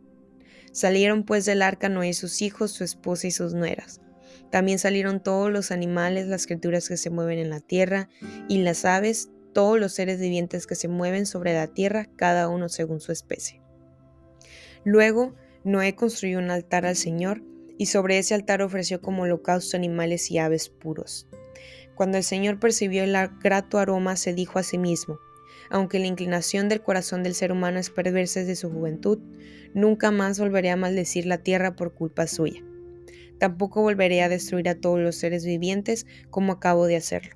Salieron 0.71 1.23
pues 1.23 1.45
del 1.45 1.61
arca 1.61 1.89
Noé 1.89 2.09
y 2.09 2.13
sus 2.13 2.41
hijos, 2.41 2.71
su 2.71 2.83
esposa 2.83 3.27
y 3.27 3.31
sus 3.31 3.53
nueras. 3.53 4.01
También 4.49 4.79
salieron 4.79 5.21
todos 5.21 5.51
los 5.51 5.71
animales, 5.71 6.27
las 6.27 6.45
criaturas 6.45 6.87
que 6.87 6.97
se 6.97 7.09
mueven 7.09 7.39
en 7.39 7.49
la 7.49 7.59
tierra, 7.59 8.09
y 8.47 8.59
las 8.59 8.85
aves, 8.85 9.29
todos 9.53 9.79
los 9.79 9.93
seres 9.93 10.19
vivientes 10.19 10.67
que 10.67 10.75
se 10.75 10.87
mueven 10.87 11.25
sobre 11.25 11.53
la 11.53 11.67
tierra, 11.67 12.07
cada 12.15 12.47
uno 12.47 12.69
según 12.69 13.01
su 13.01 13.11
especie. 13.11 13.61
Luego, 14.83 15.35
Noé 15.63 15.95
construyó 15.95 16.39
un 16.39 16.51
altar 16.51 16.85
al 16.85 16.95
Señor 16.95 17.43
y 17.77 17.87
sobre 17.87 18.17
ese 18.17 18.33
altar 18.33 18.61
ofreció 18.61 19.01
como 19.01 19.23
holocausto 19.23 19.77
animales 19.77 20.31
y 20.31 20.37
aves 20.37 20.69
puros. 20.69 21.27
Cuando 21.95 22.17
el 22.17 22.23
Señor 22.23 22.59
percibió 22.59 23.03
el 23.03 23.15
grato 23.41 23.77
aroma, 23.77 24.15
se 24.15 24.33
dijo 24.33 24.59
a 24.59 24.63
sí 24.63 24.77
mismo, 24.77 25.19
aunque 25.69 25.99
la 25.99 26.07
inclinación 26.07 26.69
del 26.69 26.81
corazón 26.81 27.23
del 27.23 27.35
ser 27.35 27.51
humano 27.51 27.79
es 27.79 27.89
perversa 27.89 28.39
desde 28.39 28.55
su 28.55 28.69
juventud, 28.71 29.19
nunca 29.73 30.11
más 30.11 30.39
volveré 30.39 30.71
a 30.71 30.75
maldecir 30.75 31.25
la 31.25 31.39
tierra 31.39 31.75
por 31.75 31.93
culpa 31.93 32.27
suya. 32.27 32.63
Tampoco 33.37 33.81
volveré 33.81 34.21
a 34.21 34.29
destruir 34.29 34.67
a 34.69 34.75
todos 34.75 34.99
los 34.99 35.15
seres 35.15 35.45
vivientes 35.45 36.05
como 36.29 36.53
acabo 36.53 36.87
de 36.87 36.95
hacerlo. 36.95 37.35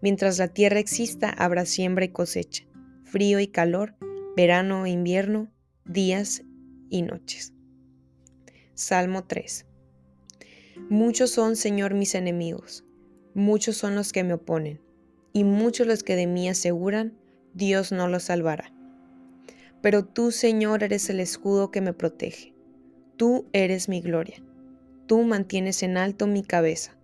Mientras 0.00 0.38
la 0.38 0.48
tierra 0.48 0.78
exista, 0.78 1.30
habrá 1.30 1.64
siembra 1.66 2.04
y 2.04 2.08
cosecha, 2.08 2.64
frío 3.04 3.40
y 3.40 3.46
calor, 3.46 3.94
verano 4.36 4.84
e 4.86 4.90
invierno, 4.90 5.50
días 5.84 6.42
y 6.90 7.02
noches. 7.02 7.52
Salmo 8.74 9.24
3. 9.24 9.66
Muchos 10.88 11.30
son, 11.30 11.56
Señor, 11.56 11.94
mis 11.94 12.14
enemigos, 12.14 12.84
muchos 13.34 13.76
son 13.76 13.94
los 13.94 14.12
que 14.12 14.24
me 14.24 14.34
oponen, 14.34 14.80
y 15.32 15.44
muchos 15.44 15.86
los 15.86 16.02
que 16.02 16.16
de 16.16 16.26
mí 16.26 16.48
aseguran, 16.48 17.18
Dios 17.54 17.92
no 17.92 18.08
los 18.08 18.24
salvará. 18.24 18.72
Pero 19.80 20.04
tú, 20.04 20.30
Señor, 20.30 20.82
eres 20.82 21.08
el 21.10 21.20
escudo 21.20 21.70
que 21.70 21.80
me 21.80 21.92
protege. 21.92 22.54
Tú 23.16 23.48
eres 23.52 23.88
mi 23.88 24.00
gloria. 24.00 24.42
Tú 25.06 25.22
mantienes 25.22 25.82
en 25.82 25.96
alto 25.96 26.26
mi 26.26 26.42
cabeza. 26.42 26.98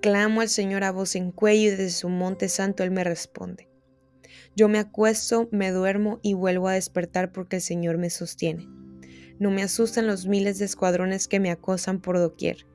Clamo 0.00 0.40
al 0.40 0.48
Señor 0.48 0.84
a 0.84 0.90
voz 0.90 1.16
en 1.16 1.30
cuello 1.30 1.68
y 1.68 1.70
desde 1.70 1.90
su 1.90 2.08
monte 2.08 2.48
santo 2.48 2.82
Él 2.82 2.90
me 2.90 3.04
responde. 3.04 3.68
Yo 4.56 4.68
me 4.68 4.78
acuesto, 4.78 5.48
me 5.50 5.70
duermo 5.70 6.20
y 6.22 6.34
vuelvo 6.34 6.68
a 6.68 6.74
despertar 6.74 7.32
porque 7.32 7.56
el 7.56 7.62
Señor 7.62 7.98
me 7.98 8.10
sostiene. 8.10 8.68
No 9.38 9.50
me 9.50 9.62
asustan 9.62 10.06
los 10.06 10.26
miles 10.26 10.58
de 10.58 10.64
escuadrones 10.64 11.28
que 11.28 11.40
me 11.40 11.50
acosan 11.50 12.00
por 12.00 12.18
doquier. 12.18 12.66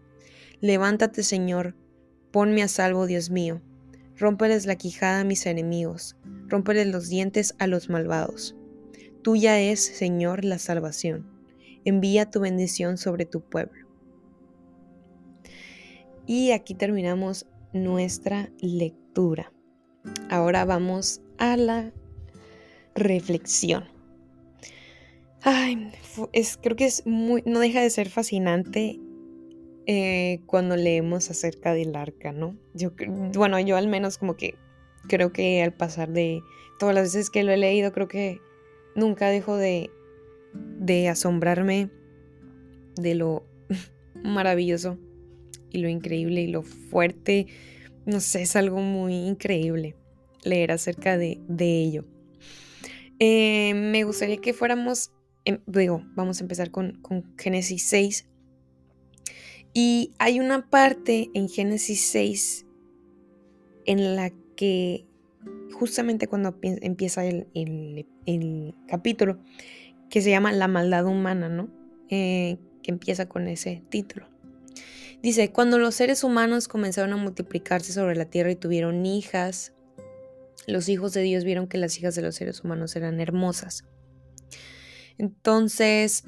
Levántate, 0.61 1.23
Señor, 1.23 1.75
ponme 2.31 2.63
a 2.63 2.67
salvo, 2.67 3.05
Dios 3.05 3.29
mío. 3.29 3.61
Rómpeles 4.17 4.65
la 4.65 4.75
quijada 4.75 5.21
a 5.21 5.23
mis 5.23 5.45
enemigos, 5.45 6.17
rómpeles 6.47 6.87
los 6.87 7.07
dientes 7.07 7.55
a 7.57 7.67
los 7.67 7.89
malvados. 7.89 8.55
Tuya 9.21 9.59
es, 9.59 9.79
Señor, 9.79 10.43
la 10.43 10.59
salvación. 10.59 11.25
Envía 11.85 12.29
tu 12.29 12.41
bendición 12.41 12.97
sobre 12.97 13.25
tu 13.25 13.41
pueblo. 13.41 13.87
Y 16.25 16.51
aquí 16.51 16.75
terminamos 16.75 17.47
nuestra 17.73 18.51
lectura. 18.59 19.51
Ahora 20.29 20.65
vamos 20.65 21.21
a 21.37 21.57
la 21.57 21.93
reflexión. 22.95 23.98
Ay, 25.41 25.91
es, 26.33 26.57
creo 26.61 26.75
que 26.75 26.85
es 26.85 27.05
muy, 27.05 27.43
no 27.45 27.59
deja 27.59 27.81
de 27.81 27.89
ser 27.89 28.09
fascinante 28.09 28.99
eh, 29.85 30.41
cuando 30.45 30.75
leemos 30.75 31.29
acerca 31.31 31.73
del 31.73 31.95
arca, 31.95 32.31
¿no? 32.31 32.57
Yo, 32.73 32.91
bueno, 33.33 33.59
yo 33.59 33.77
al 33.77 33.87
menos 33.87 34.17
como 34.17 34.35
que 34.35 34.55
creo 35.07 35.31
que 35.31 35.63
al 35.63 35.73
pasar 35.73 36.09
de 36.09 36.41
todas 36.77 36.93
las 36.93 37.05
veces 37.05 37.29
que 37.29 37.43
lo 37.43 37.51
he 37.51 37.57
leído, 37.57 37.91
creo 37.91 38.07
que 38.07 38.39
nunca 38.95 39.29
dejo 39.29 39.55
de, 39.55 39.89
de 40.53 41.07
asombrarme 41.07 41.89
de 42.95 43.15
lo 43.15 43.45
maravilloso 44.23 44.97
y 45.71 45.79
lo 45.79 45.89
increíble 45.89 46.41
y 46.41 46.47
lo 46.47 46.63
fuerte. 46.63 47.47
No 48.05 48.19
sé, 48.19 48.41
es 48.41 48.55
algo 48.55 48.79
muy 48.79 49.15
increíble 49.15 49.95
leer 50.43 50.71
acerca 50.71 51.17
de, 51.17 51.39
ello. 51.59 52.05
Eh, 53.19 53.73
me 53.73 54.03
gustaría 54.03 54.37
que 54.37 54.53
fuéramos, 54.53 55.11
em, 55.45 55.59
digo, 55.65 56.03
vamos 56.15 56.39
a 56.39 56.43
empezar 56.43 56.71
con, 56.71 57.01
con 57.01 57.35
Génesis 57.37 57.83
6. 57.83 58.25
Y 59.73 60.13
hay 60.17 60.39
una 60.39 60.69
parte 60.69 61.29
en 61.33 61.47
Génesis 61.47 62.01
6 62.01 62.65
en 63.85 64.15
la 64.15 64.31
que 64.55 65.05
justamente 65.71 66.27
cuando 66.27 66.57
empieza 66.61 67.25
el, 67.25 68.05
capítulo, 68.87 69.39
que 70.09 70.21
se 70.21 70.29
llama 70.29 70.51
La 70.51 70.67
maldad 70.67 71.05
humana, 71.05 71.49
¿no? 71.49 71.69
Eh, 72.09 72.57
que 72.83 72.91
empieza 72.91 73.29
con 73.29 73.47
ese 73.47 73.83
título. 73.89 74.27
Dice, 75.21 75.51
cuando 75.51 75.77
los 75.77 75.95
seres 75.95 76.23
humanos 76.23 76.67
comenzaron 76.67 77.13
a 77.13 77.17
multiplicarse 77.17 77.93
sobre 77.93 78.15
la 78.15 78.25
tierra 78.25 78.51
y 78.51 78.55
tuvieron 78.55 79.05
hijas, 79.05 79.73
los 80.67 80.89
hijos 80.89 81.13
de 81.13 81.21
Dios 81.21 81.43
vieron 81.43 81.67
que 81.67 81.77
las 81.77 81.97
hijas 81.97 82.15
de 82.15 82.21
los 82.21 82.35
seres 82.35 82.63
humanos 82.63 82.95
eran 82.95 83.19
hermosas. 83.19 83.85
Entonces, 85.19 86.23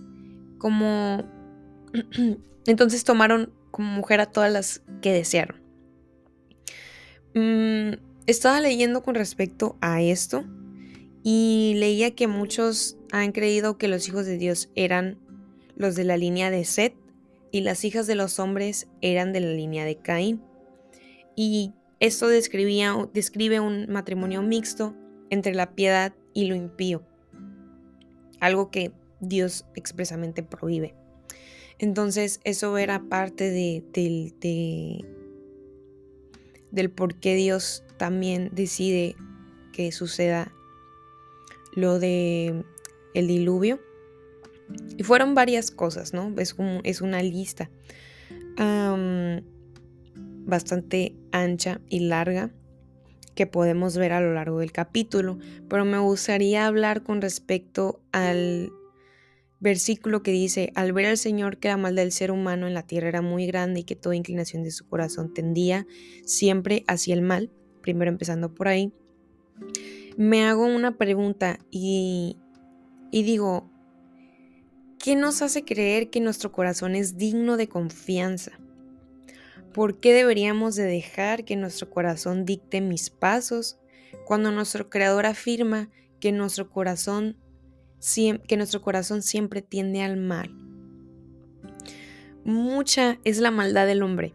como... 0.59 1.23
Entonces 2.67 3.03
tomaron 3.03 3.51
como 3.71 3.91
mujer 3.91 4.21
a 4.21 4.27
todas 4.27 4.53
las 4.53 4.83
que 5.01 5.11
desearon. 5.11 5.59
Mm, 7.33 7.93
estaba 8.27 8.61
leyendo 8.61 9.01
con 9.01 9.15
respecto 9.15 9.77
a 9.81 10.01
esto 10.01 10.43
y 11.23 11.73
leía 11.77 12.11
que 12.11 12.27
muchos 12.27 12.97
han 13.11 13.31
creído 13.31 13.77
que 13.77 13.87
los 13.87 14.07
hijos 14.07 14.25
de 14.25 14.37
Dios 14.37 14.69
eran 14.75 15.17
los 15.75 15.95
de 15.95 16.03
la 16.03 16.17
línea 16.17 16.51
de 16.51 16.65
Seth 16.65 16.93
y 17.51 17.61
las 17.61 17.83
hijas 17.83 18.07
de 18.07 18.15
los 18.15 18.39
hombres 18.39 18.87
eran 19.01 19.33
de 19.33 19.39
la 19.39 19.51
línea 19.51 19.85
de 19.85 19.97
Caín. 19.97 20.41
Y 21.35 21.73
esto 21.99 22.27
describía, 22.27 22.95
describe 23.13 23.59
un 23.59 23.87
matrimonio 23.89 24.41
mixto 24.41 24.95
entre 25.29 25.53
la 25.55 25.75
piedad 25.75 26.13
y 26.33 26.45
lo 26.45 26.55
impío, 26.55 27.03
algo 28.41 28.69
que 28.71 28.91
Dios 29.21 29.65
expresamente 29.75 30.43
prohíbe. 30.43 30.93
Entonces 31.79 32.41
eso 32.43 32.77
era 32.77 33.03
parte 33.07 33.49
de, 33.49 33.83
del 36.71 36.91
por 36.91 37.15
qué 37.15 37.35
Dios 37.35 37.85
también 37.97 38.49
decide 38.51 39.15
que 39.71 39.91
suceda 39.93 40.51
lo 41.73 41.99
de 41.99 42.65
el 43.13 43.27
diluvio. 43.27 43.79
Y 44.97 45.03
fueron 45.03 45.35
varias 45.35 45.69
cosas, 45.71 46.13
¿no? 46.13 46.33
Es, 46.37 46.55
es 46.83 47.01
una 47.01 47.23
lista 47.23 47.69
bastante 50.45 51.15
ancha 51.31 51.81
y 51.89 52.01
larga 52.01 52.51
que 53.35 53.47
podemos 53.47 53.97
ver 53.97 54.13
a 54.13 54.21
lo 54.21 54.33
largo 54.33 54.59
del 54.59 54.71
capítulo, 54.71 55.37
pero 55.69 55.85
me 55.85 55.99
gustaría 55.99 56.65
hablar 56.65 57.03
con 57.03 57.21
respecto 57.21 58.01
al 58.11 58.71
versículo 59.59 60.23
que 60.23 60.31
dice, 60.31 60.71
al 60.75 60.91
ver 60.91 61.05
al 61.05 61.17
Señor 61.17 61.57
que 61.57 61.67
la 61.67 61.77
maldad 61.77 62.01
del 62.03 62.11
ser 62.11 62.31
humano 62.31 62.67
en 62.67 62.73
la 62.73 62.87
tierra 62.87 63.07
era 63.07 63.21
muy 63.21 63.45
grande 63.45 63.81
y 63.81 63.83
que 63.83 63.95
toda 63.95 64.15
inclinación 64.15 64.63
de 64.63 64.71
su 64.71 64.87
corazón 64.87 65.33
tendía 65.33 65.85
siempre 66.25 66.83
hacia 66.87 67.13
el 67.13 67.21
mal, 67.21 67.51
primero 67.81 68.09
empezando 68.09 68.53
por 68.53 68.67
ahí, 68.67 68.91
me 70.17 70.45
hago 70.45 70.65
una 70.65 70.97
pregunta 70.97 71.59
y, 71.69 72.37
y 73.11 73.23
digo, 73.23 73.69
¿qué 74.97 75.15
nos 75.15 75.41
hace 75.41 75.63
creer 75.63 76.09
que 76.09 76.19
nuestro 76.19 76.51
corazón 76.51 76.95
es 76.95 77.17
digno 77.17 77.55
de 77.55 77.69
confianza? 77.69 78.59
¿Por 79.73 79.99
qué 79.99 80.13
deberíamos 80.13 80.75
de 80.75 80.83
dejar 80.83 81.45
que 81.45 81.55
nuestro 81.55 81.89
corazón 81.89 82.45
dicte 82.45 82.81
mis 82.81 83.09
pasos 83.09 83.79
cuando 84.25 84.51
nuestro 84.51 84.89
Creador 84.89 85.25
afirma 85.25 85.89
que 86.19 86.31
nuestro 86.31 86.69
corazón, 86.69 87.37
que 88.47 88.57
nuestro 88.57 88.81
corazón 88.81 89.21
siempre 89.21 89.61
tiende 89.61 90.01
al 90.01 90.17
mal? 90.17 90.53
Mucha 92.43 93.19
es 93.23 93.39
la 93.39 93.51
maldad 93.51 93.87
del 93.87 94.03
hombre, 94.03 94.33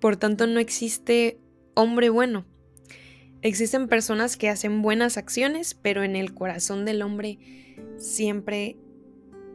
por 0.00 0.16
tanto 0.16 0.46
no 0.46 0.60
existe 0.60 1.38
hombre 1.74 2.10
bueno. 2.10 2.44
Existen 3.42 3.86
personas 3.86 4.36
que 4.36 4.48
hacen 4.48 4.82
buenas 4.82 5.16
acciones, 5.16 5.74
pero 5.74 6.02
en 6.02 6.16
el 6.16 6.34
corazón 6.34 6.84
del 6.84 7.02
hombre 7.02 7.38
siempre, 7.96 8.76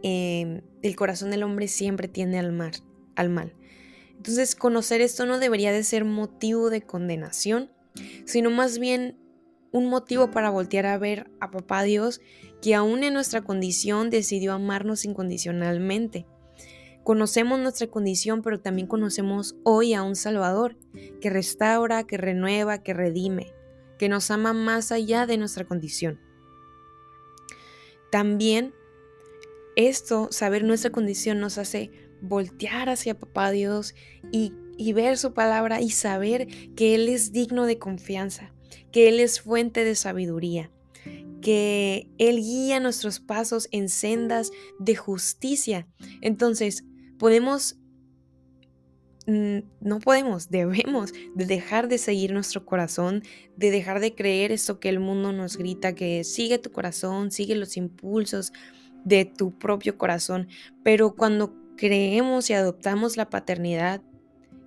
em, 0.03 0.61
el 0.81 0.95
corazón 0.95 1.31
del 1.31 1.43
hombre 1.43 1.67
siempre 1.67 2.07
tiende 2.07 2.37
al, 2.39 2.71
al 3.15 3.29
mal. 3.29 3.53
Entonces, 4.21 4.53
conocer 4.53 5.01
esto 5.01 5.25
no 5.25 5.39
debería 5.39 5.71
de 5.71 5.83
ser 5.83 6.05
motivo 6.05 6.69
de 6.69 6.83
condenación, 6.83 7.71
sino 8.25 8.51
más 8.51 8.77
bien 8.77 9.17
un 9.71 9.87
motivo 9.87 10.29
para 10.29 10.51
voltear 10.51 10.85
a 10.85 10.99
ver 10.99 11.31
a 11.39 11.49
Papá 11.49 11.81
Dios, 11.81 12.21
que 12.61 12.75
aún 12.75 13.03
en 13.03 13.15
nuestra 13.15 13.41
condición 13.41 14.11
decidió 14.11 14.53
amarnos 14.53 15.05
incondicionalmente. 15.05 16.27
Conocemos 17.03 17.57
nuestra 17.57 17.87
condición, 17.87 18.43
pero 18.43 18.59
también 18.59 18.87
conocemos 18.87 19.55
hoy 19.63 19.95
a 19.95 20.03
un 20.03 20.15
Salvador, 20.15 20.77
que 21.19 21.31
restaura, 21.31 22.03
que 22.03 22.17
renueva, 22.17 22.83
que 22.83 22.93
redime, 22.93 23.55
que 23.97 24.07
nos 24.07 24.29
ama 24.29 24.53
más 24.53 24.91
allá 24.91 25.25
de 25.25 25.37
nuestra 25.37 25.65
condición. 25.65 26.19
También 28.11 28.75
esto, 29.75 30.27
saber 30.31 30.63
nuestra 30.63 30.91
condición, 30.91 31.39
nos 31.39 31.57
hace 31.57 31.89
voltear 32.21 32.89
hacia 32.89 33.17
Papá 33.17 33.51
Dios 33.51 33.95
y, 34.31 34.53
ver 34.93 35.17
su 35.17 35.33
palabra 35.33 35.79
y 35.81 35.91
saber 35.91 36.47
que 36.75 36.95
Él 36.95 37.07
es 37.07 37.31
digno 37.31 37.65
de 37.65 37.77
confianza, 37.77 38.51
que 38.91 39.09
Él 39.09 39.19
es 39.19 39.41
fuente 39.41 39.83
de 39.83 39.95
sabiduría, 39.95 40.71
que 41.41 42.09
Él 42.17 42.37
guía 42.37 42.79
nuestros 42.79 43.19
pasos 43.19 43.67
en 43.71 43.89
sendas 43.89 44.51
de 44.79 44.95
justicia. 44.95 45.87
Entonces, 46.21 46.83
podemos, 47.19 47.77
mm, 49.27 49.59
no 49.81 49.99
podemos, 49.99 50.49
debemos 50.49 51.13
de 51.35 51.45
dejar 51.45 51.87
de 51.87 51.99
seguir 51.99 52.33
nuestro 52.33 52.65
corazón, 52.65 53.21
de 53.55 53.69
dejar 53.69 53.99
de 53.99 54.15
creer 54.15 54.51
esto 54.51 54.79
que 54.79 54.89
el 54.89 54.99
mundo 54.99 55.31
nos 55.31 55.57
grita, 55.57 55.93
que 55.93 56.23
sigue 56.23 56.57
tu 56.57 56.71
corazón, 56.71 57.31
sigue 57.31 57.55
los 57.55 57.77
impulsos 57.77 58.51
de 59.05 59.25
tu 59.25 59.57
propio 59.57 59.97
corazón, 59.97 60.47
pero 60.83 61.15
cuando 61.15 61.61
creemos 61.81 62.47
y 62.51 62.53
adoptamos 62.53 63.17
la 63.17 63.31
paternidad 63.31 64.03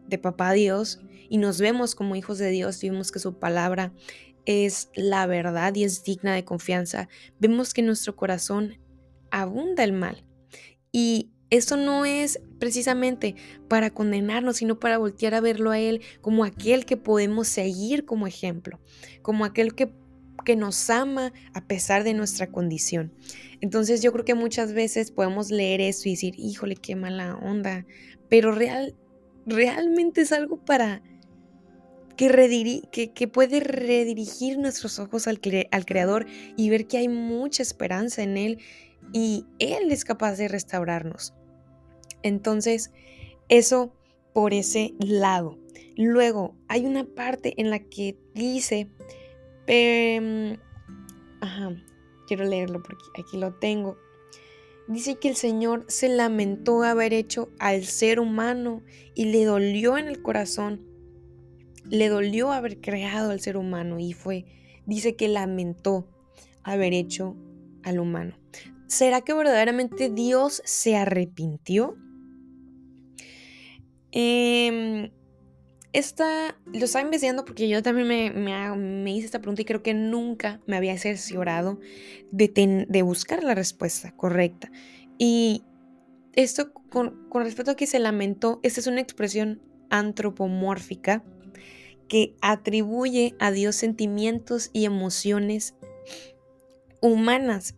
de 0.08 0.18
Papá 0.18 0.52
Dios 0.52 0.98
y 1.28 1.38
nos 1.38 1.60
vemos 1.60 1.94
como 1.94 2.16
hijos 2.16 2.38
de 2.38 2.50
Dios, 2.50 2.82
vemos 2.82 3.12
que 3.12 3.20
su 3.20 3.38
palabra 3.38 3.92
es 4.46 4.88
la 4.96 5.24
verdad 5.28 5.72
y 5.76 5.84
es 5.84 6.02
digna 6.02 6.34
de 6.34 6.44
confianza, 6.44 7.08
vemos 7.38 7.72
que 7.72 7.82
en 7.82 7.86
nuestro 7.86 8.16
corazón 8.16 8.80
abunda 9.30 9.84
el 9.84 9.92
mal. 9.92 10.24
Y 10.90 11.30
esto 11.50 11.76
no 11.76 12.04
es 12.04 12.40
precisamente 12.58 13.36
para 13.68 13.90
condenarnos, 13.90 14.56
sino 14.56 14.80
para 14.80 14.98
voltear 14.98 15.34
a 15.34 15.40
verlo 15.40 15.70
a 15.70 15.78
Él 15.78 16.00
como 16.20 16.42
aquel 16.42 16.84
que 16.84 16.96
podemos 16.96 17.46
seguir 17.46 18.06
como 18.06 18.26
ejemplo, 18.26 18.80
como 19.22 19.44
aquel 19.44 19.76
que, 19.76 19.92
que 20.44 20.56
nos 20.56 20.90
ama 20.90 21.32
a 21.54 21.66
pesar 21.66 22.04
de 22.04 22.14
nuestra 22.14 22.48
condición. 22.48 23.12
Entonces 23.60 24.02
yo 24.02 24.12
creo 24.12 24.24
que 24.24 24.34
muchas 24.34 24.72
veces 24.72 25.10
podemos 25.10 25.50
leer 25.50 25.80
eso 25.80 26.08
y 26.08 26.12
decir, 26.12 26.34
híjole, 26.38 26.76
qué 26.76 26.96
mala 26.96 27.36
onda, 27.36 27.86
pero 28.28 28.52
real, 28.52 28.94
realmente 29.46 30.22
es 30.22 30.32
algo 30.32 30.58
para 30.64 31.02
que, 32.16 32.82
que, 32.90 33.12
que 33.12 33.28
puede 33.28 33.60
redirigir 33.60 34.58
nuestros 34.58 34.98
ojos 34.98 35.26
al, 35.26 35.40
al 35.70 35.86
Creador 35.86 36.26
y 36.56 36.70
ver 36.70 36.86
que 36.86 36.98
hay 36.98 37.08
mucha 37.08 37.62
esperanza 37.62 38.22
en 38.22 38.36
Él 38.36 38.58
y 39.12 39.46
Él 39.58 39.90
es 39.90 40.04
capaz 40.04 40.36
de 40.36 40.48
restaurarnos. 40.48 41.34
Entonces, 42.22 42.90
eso 43.48 43.92
por 44.32 44.54
ese 44.54 44.94
lado. 44.98 45.58
Luego, 45.96 46.56
hay 46.68 46.86
una 46.86 47.04
parte 47.04 47.54
en 47.56 47.70
la 47.70 47.78
que 47.78 48.16
dice, 48.34 48.88
em, 49.66 50.56
ajá, 51.40 51.72
quiero 52.26 52.44
leerlo 52.44 52.82
porque 52.82 53.04
aquí 53.18 53.38
lo 53.38 53.54
tengo. 53.54 53.96
Dice 54.86 55.16
que 55.16 55.28
el 55.28 55.36
Señor 55.36 55.86
se 55.88 56.08
lamentó 56.08 56.82
haber 56.82 57.14
hecho 57.14 57.48
al 57.58 57.84
ser 57.84 58.20
humano 58.20 58.82
y 59.14 59.26
le 59.26 59.44
dolió 59.44 59.96
en 59.96 60.08
el 60.08 60.20
corazón, 60.20 60.82
le 61.88 62.08
dolió 62.08 62.52
haber 62.52 62.80
creado 62.80 63.30
al 63.30 63.40
ser 63.40 63.56
humano 63.56 63.98
y 63.98 64.12
fue, 64.12 64.44
dice 64.84 65.16
que 65.16 65.28
lamentó 65.28 66.06
haber 66.62 66.92
hecho 66.92 67.34
al 67.82 67.98
humano. 67.98 68.36
¿Será 68.86 69.22
que 69.22 69.32
verdaderamente 69.32 70.10
Dios 70.10 70.60
se 70.64 70.96
arrepintió? 70.96 71.96
Eh, 74.12 75.10
esta, 75.94 76.58
lo 76.66 76.84
estaba 76.84 77.04
investigando 77.04 77.44
porque 77.44 77.68
yo 77.68 77.80
también 77.80 78.08
me, 78.08 78.30
me, 78.76 79.12
hice 79.12 79.26
esta 79.26 79.38
pregunta 79.38 79.62
y 79.62 79.64
creo 79.64 79.82
que 79.82 79.94
nunca 79.94 80.60
me 80.66 80.76
había 80.76 80.98
cerciorado 80.98 81.78
de, 82.32 82.86
de 82.88 83.02
buscar 83.02 83.44
la 83.44 83.54
respuesta 83.54 84.10
correcta. 84.10 84.72
Y 85.18 85.62
esto 86.32 86.74
con, 86.74 87.28
con 87.28 87.44
respecto 87.44 87.70
a 87.70 87.76
que 87.76 87.86
se 87.86 88.00
lamentó, 88.00 88.58
esta 88.64 88.80
es 88.80 88.88
una 88.88 89.00
expresión 89.00 89.62
antropomórfica 89.88 91.22
que 92.08 92.34
atribuye 92.42 93.36
a 93.38 93.52
Dios 93.52 93.76
sentimientos 93.76 94.70
y 94.72 94.86
emociones 94.86 95.76
humanas 97.00 97.76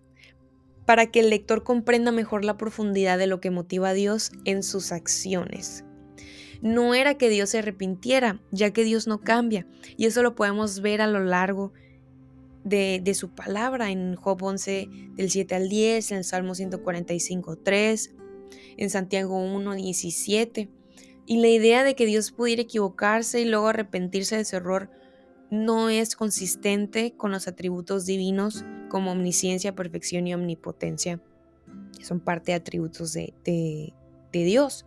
para 0.86 1.10
que 1.10 1.20
el 1.20 1.28
lector 1.28 1.64
comprenda 1.64 2.12
mejor 2.12 2.46
la 2.46 2.56
profundidad 2.56 3.18
de 3.18 3.26
lo 3.26 3.40
que 3.40 3.50
motiva 3.50 3.90
a 3.90 3.94
Dios 3.94 4.32
en 4.46 4.62
sus 4.62 4.90
acciones. 4.90 5.84
No 6.62 6.94
era 6.94 7.16
que 7.16 7.28
Dios 7.28 7.50
se 7.50 7.58
arrepintiera, 7.58 8.40
ya 8.50 8.72
que 8.72 8.84
Dios 8.84 9.06
no 9.06 9.20
cambia, 9.20 9.66
y 9.96 10.06
eso 10.06 10.22
lo 10.22 10.34
podemos 10.34 10.80
ver 10.80 11.00
a 11.00 11.06
lo 11.06 11.20
largo 11.24 11.72
de, 12.64 13.14
su 13.14 13.30
palabra 13.30 13.90
en 13.90 14.16
Job 14.16 14.42
11 14.42 14.88
del 15.14 15.30
7 15.30 15.54
al 15.54 15.68
10, 15.68 16.12
en 16.12 16.24
Salmo 16.24 16.54
145, 16.54 17.56
3, 17.56 18.14
en 18.76 18.90
Santiago 18.90 19.38
1, 19.38 19.74
17. 19.74 20.68
Y 21.26 21.40
la 21.40 21.48
idea 21.48 21.84
de 21.84 21.94
que 21.94 22.06
Dios 22.06 22.32
pudiera 22.32 22.62
equivocarse 22.62 23.40
y 23.40 23.44
luego 23.44 23.68
arrepentirse 23.68 24.36
de 24.36 24.44
su 24.44 24.56
error 24.56 24.90
no 25.50 25.90
es 25.90 26.16
consistente 26.16 27.12
con 27.16 27.30
los 27.30 27.46
atributos 27.46 28.04
divinos 28.04 28.64
como 28.88 29.12
omnisciencia, 29.12 29.74
perfección 29.74 30.26
y 30.26 30.34
omnipotencia. 30.34 31.20
Son 32.02 32.20
parte 32.20 32.52
de 32.52 32.56
atributos 32.56 33.12
de, 33.12 33.32
de, 33.44 33.92
Dios. 34.32 34.86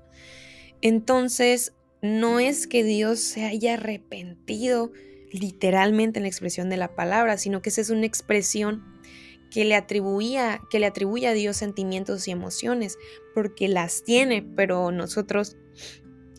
Entonces, 0.82 1.74
no 2.02 2.40
es 2.40 2.68
que 2.68 2.84
Dios 2.84 3.20
se 3.20 3.46
haya 3.46 3.76
arrepentido 3.76 4.92
literalmente 5.32 6.20
en 6.20 6.24
la 6.24 6.30
expresión 6.30 6.70
de 6.70 6.78
la 6.78 6.96
palabra, 6.96 7.38
sino 7.38 7.62
que 7.62 7.70
esa 7.70 7.82
es 7.82 7.90
una 7.90 8.06
expresión 8.06 8.84
que 9.52 9.66
le 9.66 9.76
atribuía, 9.76 10.62
que 10.70 10.80
le 10.80 10.86
atribuye 10.86 11.28
a 11.28 11.34
Dios 11.34 11.58
sentimientos 11.58 12.28
y 12.28 12.32
emociones, 12.32 12.98
porque 13.34 13.68
las 13.68 14.04
tiene, 14.04 14.42
pero 14.42 14.92
nosotros 14.92 15.58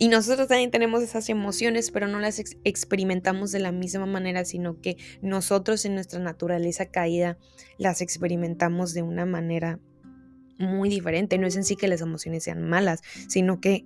y 0.03 0.09
nosotros 0.09 0.49
también 0.49 0.71
tenemos 0.71 1.03
esas 1.03 1.29
emociones, 1.29 1.91
pero 1.91 2.09
no 2.09 2.21
las 2.21 2.39
experimentamos 2.65 3.53
de 3.53 3.59
la 3.59 3.71
misma 3.71 4.07
manera, 4.07 4.47
sino 4.47 4.81
que 4.81 4.97
nosotros 5.21 5.85
en 5.85 5.93
nuestra 5.95 6.19
naturaleza 6.21 6.87
caída 6.87 7.37
las 7.77 8.01
experimentamos 8.01 8.95
de 8.95 9.03
una 9.03 9.27
manera 9.27 9.79
muy 10.59 10.89
diferente. 10.89 11.37
No 11.37 11.47
es 11.47 11.55
en 11.57 11.65
sí 11.65 11.77
que 11.77 11.87
las 11.87 12.01
emociones 12.01 12.45
sean 12.45 12.67
malas, 12.67 13.03
sino 13.29 13.61
que 13.61 13.85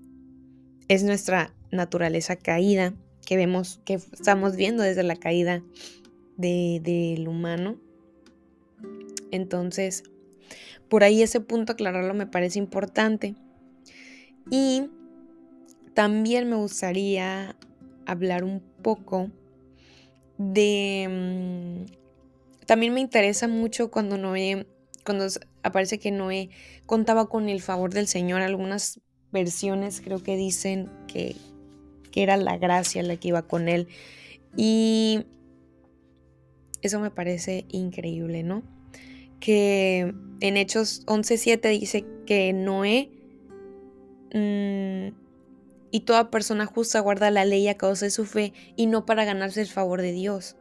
es 0.89 1.03
nuestra 1.03 1.55
naturaleza 1.71 2.37
caída 2.37 2.95
que 3.25 3.37
vemos, 3.37 3.81
que 3.85 3.95
estamos 3.95 4.57
viendo 4.57 4.83
desde 4.83 5.03
la 5.03 5.17
caída 5.17 5.63
del 6.37 7.29
humano. 7.29 7.79
Entonces, 9.31 10.05
por 10.89 11.05
ahí 11.05 11.23
ese 11.23 11.41
punto 11.41 11.73
aclararlo 11.73 12.15
me 12.15 12.27
parece 12.27 12.59
importante. 12.59 13.35
Y 14.51 14.91
también 15.95 16.49
me 16.49 16.57
gustaría 16.57 17.57
hablar 18.07 18.45
un 18.45 18.61
poco 18.83 19.31
de... 20.39 21.87
Mm, 21.89 22.67
también 22.67 22.95
me 22.95 23.01
interesa 23.01 23.49
mucho 23.49 23.91
cuando 23.91 24.17
Noé, 24.17 24.67
cuando 25.05 25.27
aparece 25.63 25.99
que 25.99 26.11
Noé 26.11 26.51
contaba 26.87 27.29
con 27.29 27.49
el 27.49 27.61
favor 27.61 27.93
del 27.93 28.07
Señor. 28.07 28.41
Algunas 28.43 29.01
versiones 29.35 30.01
creo 30.01 30.23
que 30.23 30.37
dicen 30.37 30.89
que, 31.07 31.37
que 32.11 32.23
era 32.23 32.39
la 32.39 32.57
gracia 32.57 33.03
la 33.03 33.17
que 33.17 33.29
iba 33.29 33.43
con 33.43 33.69
él. 33.69 33.89
Y 34.57 35.27
eso 36.81 37.01
me 37.01 37.11
parece 37.11 37.67
increíble, 37.69 38.43
¿no? 38.43 38.63
Que 39.41 40.15
en 40.41 40.57
Hechos 40.57 41.05
11.7 41.05 41.79
dice 41.79 42.07
que 42.25 42.55
Noé 42.55 43.11
mm, 44.33 45.15
y 45.91 46.01
toda 46.01 46.31
persona 46.31 46.65
justa 46.65 47.01
guarda 47.01 47.31
la 47.31 47.45
ley 47.45 47.69
a 47.69 47.77
causa 47.77 48.07
de 48.07 48.11
su 48.11 48.25
fe 48.25 48.55
y 48.77 48.87
no 48.87 49.05
para 49.05 49.25
ganarse 49.25 49.61
el 49.61 49.69
favor 49.69 50.01
de 50.01 50.13
Dios. 50.13 50.57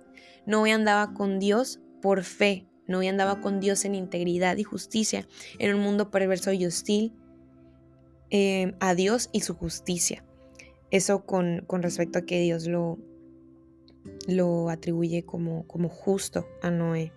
No 0.45 0.65
andaba 0.65 1.13
con 1.13 1.39
Dios 1.39 1.79
por 2.01 2.23
fe, 2.23 2.65
no 2.87 2.99
andaba 2.99 3.39
con 3.39 3.59
Dios 3.61 3.85
en 3.85 3.95
integridad 3.95 4.57
y 4.57 4.63
justicia 4.63 5.27
en 5.59 5.73
un 5.75 5.81
mundo 5.81 6.11
perverso 6.11 6.51
y 6.51 6.65
hostil 6.65 7.13
eh, 8.33 8.73
a 8.81 8.95
Dios 8.95 9.29
y 9.31 9.39
su 9.41 9.53
justicia. 9.53 10.25
Eso 10.91 11.25
con, 11.25 11.65
respecto 11.69 12.19
a 12.19 12.23
que 12.23 12.41
Dios 12.41 12.67
lo, 12.67 12.99
lo 14.27 14.69
atribuye 14.69 15.23
como, 15.23 15.65
como 15.67 15.87
justo 15.87 16.45
a 16.61 16.69
Noé. 16.69 17.13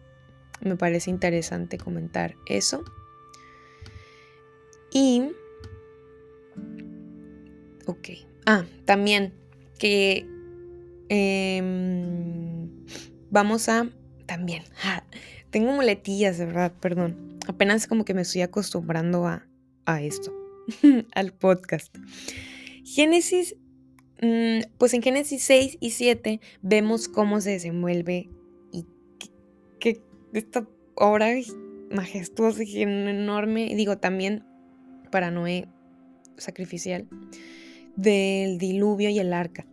Me 0.61 0.77
parece 0.77 1.11
interesante 1.11 1.77
comentar 1.77 2.37
eso. 2.47 2.85
Y 4.93 5.33
Ok. 7.87 8.09
Ah, 8.45 8.65
también 8.85 9.33
que 9.79 10.27
em, 11.09 12.69
vamos 13.31 13.69
a... 13.69 13.89
También. 14.27 14.65
tengo 15.51 15.73
muletillas, 15.73 16.39
de 16.39 16.47
verdad, 16.47 16.73
perdón. 16.81 17.39
Apenas 17.47 17.87
como 17.87 18.05
que 18.05 18.13
me 18.13 18.23
estoy 18.23 18.43
acostumbrando 18.43 19.27
a, 19.27 19.47
a 19.85 20.03
esto, 20.03 20.35
al 21.15 21.33
podcast. 21.33 21.95
Génesis, 22.85 23.57
mm, 24.23 24.61
pues 24.79 24.95
en 24.95 25.03
Génesis 25.03 25.43
6 25.43 25.79
y 25.81 25.91
7 25.91 26.41
vemos 26.63 27.09
cómo 27.09 27.41
se 27.41 27.51
desenvuelve 27.51 28.29
y 28.73 28.87
que 29.81 30.03
esta 30.33 30.67
obra 30.95 31.29
majestuosa 31.91 32.63
y 32.65 32.83
enorme, 32.83 33.75
digo 33.75 33.99
también 33.99 34.45
para 35.11 35.31
Noé 35.31 35.69
sacrificial, 36.37 37.09
del 37.97 38.59
diluvio 38.59 39.11
y 39.11 39.19
el 39.19 39.33
arca. 39.33 39.67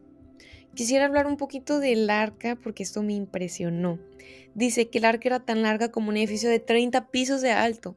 Quisiera 0.76 1.06
hablar 1.06 1.28
un 1.28 1.38
poquito 1.38 1.80
del 1.80 2.10
arca 2.10 2.56
porque 2.56 2.84
esto 2.84 3.04
me 3.04 3.14
impresionó. 3.14 4.00
Dice 4.56 4.90
que 4.90 4.98
el 5.00 5.06
arca 5.06 5.30
era 5.30 5.40
tan 5.40 5.62
larga 5.62 5.92
como 5.92 6.10
un 6.10 6.18
edificio 6.18 6.50
de 6.50 6.60
30 6.60 7.12
pisos 7.12 7.42
de 7.42 7.52
alto, 7.52 7.96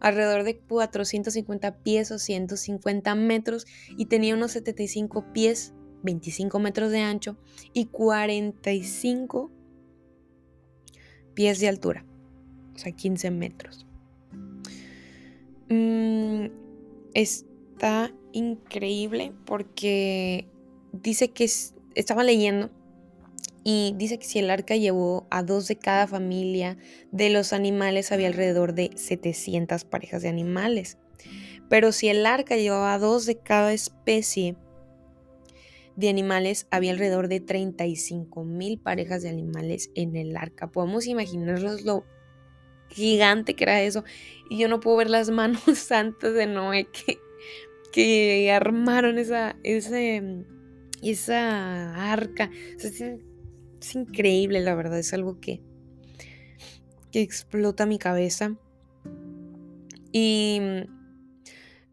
alrededor 0.00 0.44
de 0.44 0.58
450 0.58 1.78
pies 1.82 2.10
o 2.10 2.18
150 2.18 3.14
metros 3.14 3.66
y 3.96 4.06
tenía 4.06 4.34
unos 4.34 4.52
75 4.52 5.32
pies, 5.32 5.74
25 6.02 6.58
metros 6.58 6.90
de 6.90 7.00
ancho 7.00 7.36
y 7.72 7.86
45 7.86 9.50
pies 11.34 11.60
de 11.60 11.68
altura, 11.68 12.04
o 12.74 12.78
sea, 12.78 12.92
15 12.92 13.30
metros. 13.30 13.86
Mm, 15.68 16.46
está 17.14 18.12
increíble 18.32 19.32
porque 19.44 20.48
dice 20.92 21.30
que 21.30 21.50
estaba 21.94 22.24
leyendo 22.24 22.70
y 23.70 23.92
dice 23.98 24.18
que 24.18 24.24
si 24.24 24.38
el 24.38 24.48
arca 24.48 24.76
llevó 24.76 25.26
a 25.28 25.42
dos 25.42 25.68
de 25.68 25.76
cada 25.76 26.06
familia 26.06 26.78
de 27.12 27.28
los 27.28 27.52
animales, 27.52 28.12
había 28.12 28.28
alrededor 28.28 28.72
de 28.72 28.92
700 28.94 29.84
parejas 29.84 30.22
de 30.22 30.30
animales. 30.30 30.96
Pero 31.68 31.92
si 31.92 32.08
el 32.08 32.24
arca 32.24 32.56
llevaba 32.56 32.98
dos 32.98 33.26
de 33.26 33.36
cada 33.36 33.74
especie 33.74 34.56
de 35.96 36.08
animales, 36.08 36.66
había 36.70 36.92
alrededor 36.92 37.28
de 37.28 37.40
35 37.40 38.42
mil 38.42 38.78
parejas 38.78 39.22
de 39.22 39.28
animales 39.28 39.90
en 39.94 40.16
el 40.16 40.34
arca. 40.38 40.72
Podemos 40.72 41.06
imaginarnos 41.06 41.82
lo 41.82 42.06
gigante 42.88 43.52
que 43.52 43.64
era 43.64 43.82
eso. 43.82 44.02
Y 44.48 44.56
yo 44.56 44.68
no 44.68 44.80
puedo 44.80 44.96
ver 44.96 45.10
las 45.10 45.28
manos 45.40 45.60
santas 45.74 46.32
de 46.32 46.46
Noé 46.46 46.86
que, 46.86 47.18
que 47.92 48.50
armaron 48.50 49.18
esa, 49.18 49.56
esa 49.62 50.06
arca. 52.12 52.50
es, 52.82 53.27
es, 53.80 53.94
increíble, 53.94 54.60
la 54.60 54.74
verdad. 54.74 54.98
Es 54.98 55.12
algo 55.12 55.40
que, 55.40 55.60
que 57.12 57.20
explota 57.20 57.86
mi 57.86 57.98
cabeza. 57.98 58.56
Y 60.12 60.60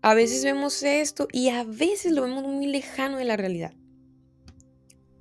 a 0.01 0.13
veces 0.13 0.43
vemos 0.43 0.83
esto 0.83 1.27
y 1.31 1.49
a 1.49 1.63
veces 1.63 2.11
lo 2.11 2.21
vemos 2.21 2.43
muy 2.43 2.67
lejano 2.67 3.17
de 3.17 3.25
la 3.25 3.37
realidad. 3.37 3.73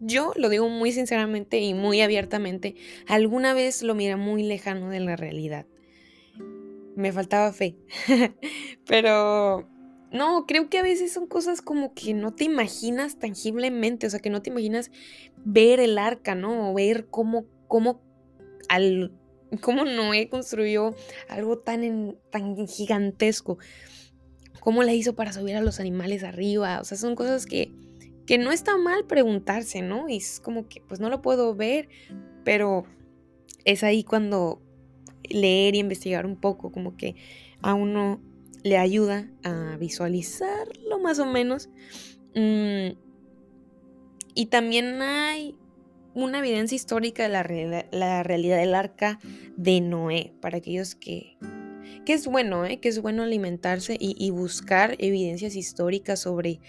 Yo 0.00 0.32
lo 0.36 0.50
digo 0.50 0.68
muy 0.68 0.92
sinceramente 0.92 1.58
y 1.60 1.72
muy 1.72 2.02
abiertamente, 2.02 2.74
alguna 3.06 3.54
vez 3.54 3.82
lo 3.82 3.94
miré 3.94 4.16
muy 4.16 4.42
lejano 4.42 4.90
de 4.90 5.00
la 5.00 5.16
realidad. 5.16 5.66
Me 6.94 7.12
faltaba 7.12 7.52
fe. 7.52 7.76
Pero 8.86 9.66
no, 10.14 10.46
creo 10.46 10.70
que 10.70 10.78
a 10.78 10.82
veces 10.82 11.12
son 11.12 11.26
cosas 11.26 11.60
como 11.60 11.92
que 11.92 12.14
no 12.14 12.32
te 12.32 12.44
imaginas 12.44 13.18
tangiblemente, 13.18 14.06
o 14.06 14.10
sea, 14.10 14.20
que 14.20 14.30
no 14.30 14.40
te 14.40 14.50
imaginas 14.50 14.90
ver 15.44 15.80
el 15.80 15.98
arca, 15.98 16.34
¿no? 16.34 16.70
O 16.70 16.74
ver 16.74 17.06
cómo, 17.10 17.44
cómo, 17.68 18.00
al, 18.68 19.12
cómo 19.60 19.84
Noé 19.84 20.28
construyó 20.28 20.94
algo 21.28 21.58
tan, 21.58 22.16
tan 22.30 22.66
gigantesco. 22.66 23.58
Cómo 24.60 24.82
la 24.82 24.94
hizo 24.94 25.14
para 25.14 25.32
subir 25.34 25.56
a 25.56 25.60
los 25.60 25.78
animales 25.80 26.24
arriba. 26.24 26.80
O 26.80 26.84
sea, 26.84 26.96
son 26.96 27.14
cosas 27.14 27.44
que 27.44 27.70
que 28.26 28.38
no 28.38 28.52
está 28.52 28.76
mal 28.76 29.04
preguntarse, 29.06 29.82
¿no? 29.82 30.08
Y 30.08 30.16
es 30.16 30.40
como 30.40 30.68
que 30.68 30.80
pues 30.80 31.00
no 31.00 31.10
lo 31.10 31.20
puedo 31.22 31.54
ver, 31.54 31.88
pero 32.44 32.84
es 33.64 33.82
ahí 33.82 34.02
cuando 34.02 34.62
leer 35.24 35.74
y 35.74 35.78
investigar 35.78 36.26
un 36.26 36.36
poco, 36.36 36.72
como 36.72 36.96
que 36.96 37.16
a 37.60 37.74
uno 37.74 38.20
le 38.64 38.78
ayuda 38.78 39.30
a 39.44 39.76
visualizarlo 39.78 40.98
más 40.98 41.20
o 41.20 41.26
menos. 41.26 41.68
Mm, 42.34 42.96
y 44.34 44.46
también 44.46 45.00
hay 45.00 45.56
una 46.14 46.40
evidencia 46.40 46.74
histórica 46.74 47.22
de 47.22 47.28
la, 47.28 47.86
la, 47.92 48.22
realidad 48.24 48.56
del 48.56 48.74
arca 48.74 49.20
de 49.56 49.80
Noé, 49.80 50.32
para 50.40 50.58
aquellos 50.58 50.96
que, 50.96 51.36
que 52.04 52.14
es 52.14 52.26
bueno, 52.26 52.64
¿eh? 52.64 52.80
que 52.80 52.88
es 52.88 53.00
bueno 53.00 53.22
alimentarse 53.22 53.96
y, 54.00 54.16
y 54.18 54.30
buscar 54.30 54.96
evidencias 54.98 55.54
históricas 55.54 56.20
sobre 56.20 56.60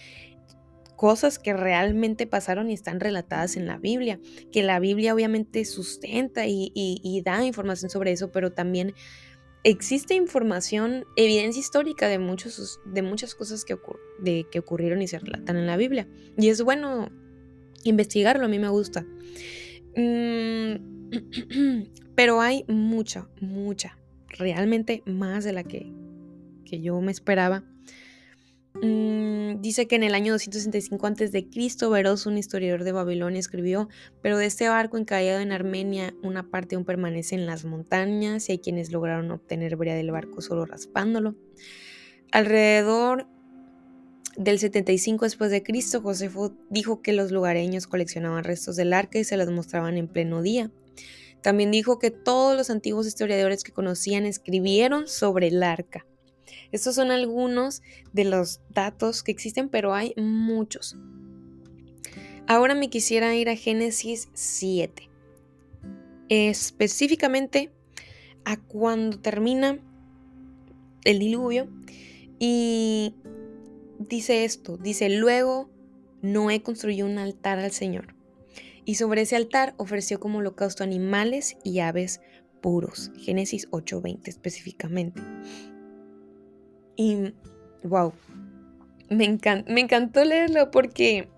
cosas 0.95 1.39
que 1.39 1.53
realmente 1.53 2.25
pasaron 2.27 2.69
y 2.69 2.73
están 2.73 2.99
relatadas 2.99 3.57
en 3.57 3.67
la 3.67 3.77
Biblia, 3.77 4.19
que 4.51 4.63
la 4.63 4.79
Biblia 4.79 5.13
obviamente 5.13 5.65
sustenta 5.65 6.45
y, 6.47 7.21
da 7.25 7.43
información 7.43 7.89
sobre 7.89 8.11
eso, 8.11 8.31
pero 8.31 8.51
también 8.51 8.93
existe 9.65 10.13
información, 10.13 11.05
evidencia 11.15 11.59
histórica 11.59 12.07
de, 12.07 12.19
muchos, 12.19 12.79
de 12.85 13.01
muchas 13.01 13.33
cosas 13.33 13.65
que, 13.65 13.75
de, 14.19 14.47
que 14.51 14.59
ocurrieron 14.59 15.01
y 15.01 15.07
se 15.07 15.17
relatan 15.17 15.57
en 15.57 15.65
la 15.65 15.75
Biblia. 15.75 16.07
Y 16.37 16.49
es 16.49 16.61
bueno 16.61 17.09
investigarlo, 17.83 18.45
a 18.45 18.47
mí 18.47 18.59
me 18.59 18.69
gusta. 18.69 19.05
Mm, 19.97 20.75
pero 22.15 22.41
hay 22.41 22.63
mucha, 22.67 23.27
mucha, 23.41 23.97
realmente 24.29 25.01
más 25.07 25.43
de 25.43 25.53
la 25.53 25.63
que, 25.63 25.91
que 26.63 26.81
yo 26.81 27.01
me 27.01 27.11
esperaba 27.11 27.63
Mm, 28.81 29.61
dice 29.61 29.87
que 29.87 29.95
en 29.95 30.03
el 30.03 30.15
año 30.15 30.33
265 30.33 31.07
a.C., 31.07 31.89
Veros, 31.89 32.25
un 32.25 32.37
historiador 32.37 32.83
de 32.83 32.91
Babilonia, 32.91 33.39
escribió: 33.39 33.89
Pero 34.21 34.37
de 34.37 34.45
este 34.45 34.67
barco 34.67 34.97
encallado 34.97 35.39
en 35.39 35.51
Armenia, 35.51 36.13
una 36.23 36.49
parte 36.49 36.75
aún 36.75 36.85
permanece 36.85 37.35
en 37.35 37.45
las 37.45 37.63
montañas 37.65 38.49
y 38.49 38.53
hay 38.53 38.59
quienes 38.59 38.91
lograron 38.91 39.31
obtener 39.31 39.75
brea 39.75 39.95
del 39.95 40.11
barco 40.11 40.41
solo 40.41 40.65
raspándolo. 40.65 41.35
Alrededor 42.31 43.27
del 44.35 44.59
75 44.59 45.25
después 45.25 45.51
de 45.51 45.63
Cristo, 45.63 46.01
Josefo 46.01 46.53
dijo 46.69 47.01
que 47.01 47.13
los 47.13 47.31
lugareños 47.31 47.87
coleccionaban 47.87 48.43
restos 48.43 48.75
del 48.75 48.91
arca 48.91 49.19
y 49.19 49.23
se 49.23 49.37
los 49.37 49.49
mostraban 49.49 49.97
en 49.97 50.09
pleno 50.09 50.41
día. 50.41 50.71
También 51.41 51.71
dijo 51.71 51.99
que 51.99 52.11
todos 52.11 52.57
los 52.57 52.69
antiguos 52.69 53.07
historiadores 53.07 53.63
que 53.63 53.71
conocían 53.71 54.25
escribieron 54.25 55.07
sobre 55.07 55.47
el 55.47 55.63
arca. 55.63 56.05
Estos 56.71 56.95
son 56.95 57.11
algunos 57.11 57.81
de 58.13 58.25
los 58.25 58.61
datos 58.69 59.23
que 59.23 59.31
existen, 59.31 59.69
pero 59.69 59.93
hay 59.93 60.13
muchos. 60.17 60.95
Ahora 62.47 62.75
me 62.75 62.89
quisiera 62.89 63.35
ir 63.35 63.49
a 63.49 63.55
Génesis 63.55 64.29
7. 64.33 65.09
Específicamente 66.29 67.71
a 68.43 68.57
cuando 68.57 69.19
termina 69.19 69.79
el 71.03 71.19
diluvio 71.19 71.67
y 72.39 73.15
dice 73.99 74.43
esto, 74.45 74.77
dice, 74.77 75.09
luego 75.09 75.69
Noé 76.21 76.61
construyó 76.61 77.05
un 77.05 77.17
altar 77.17 77.59
al 77.59 77.71
Señor 77.71 78.15
y 78.85 78.95
sobre 78.95 79.21
ese 79.21 79.35
altar 79.35 79.73
ofreció 79.77 80.19
como 80.19 80.39
holocausto 80.39 80.83
animales 80.83 81.57
y 81.63 81.79
aves 81.79 82.21
puros. 82.61 83.11
Génesis 83.17 83.67
8:20 83.71 84.27
específicamente. 84.27 85.21
Y, 86.95 87.33
wow, 87.83 88.13
me, 89.09 89.39
me 89.67 89.81
encantó 89.81 90.23
leerlo 90.23 90.71
porque 90.71 91.29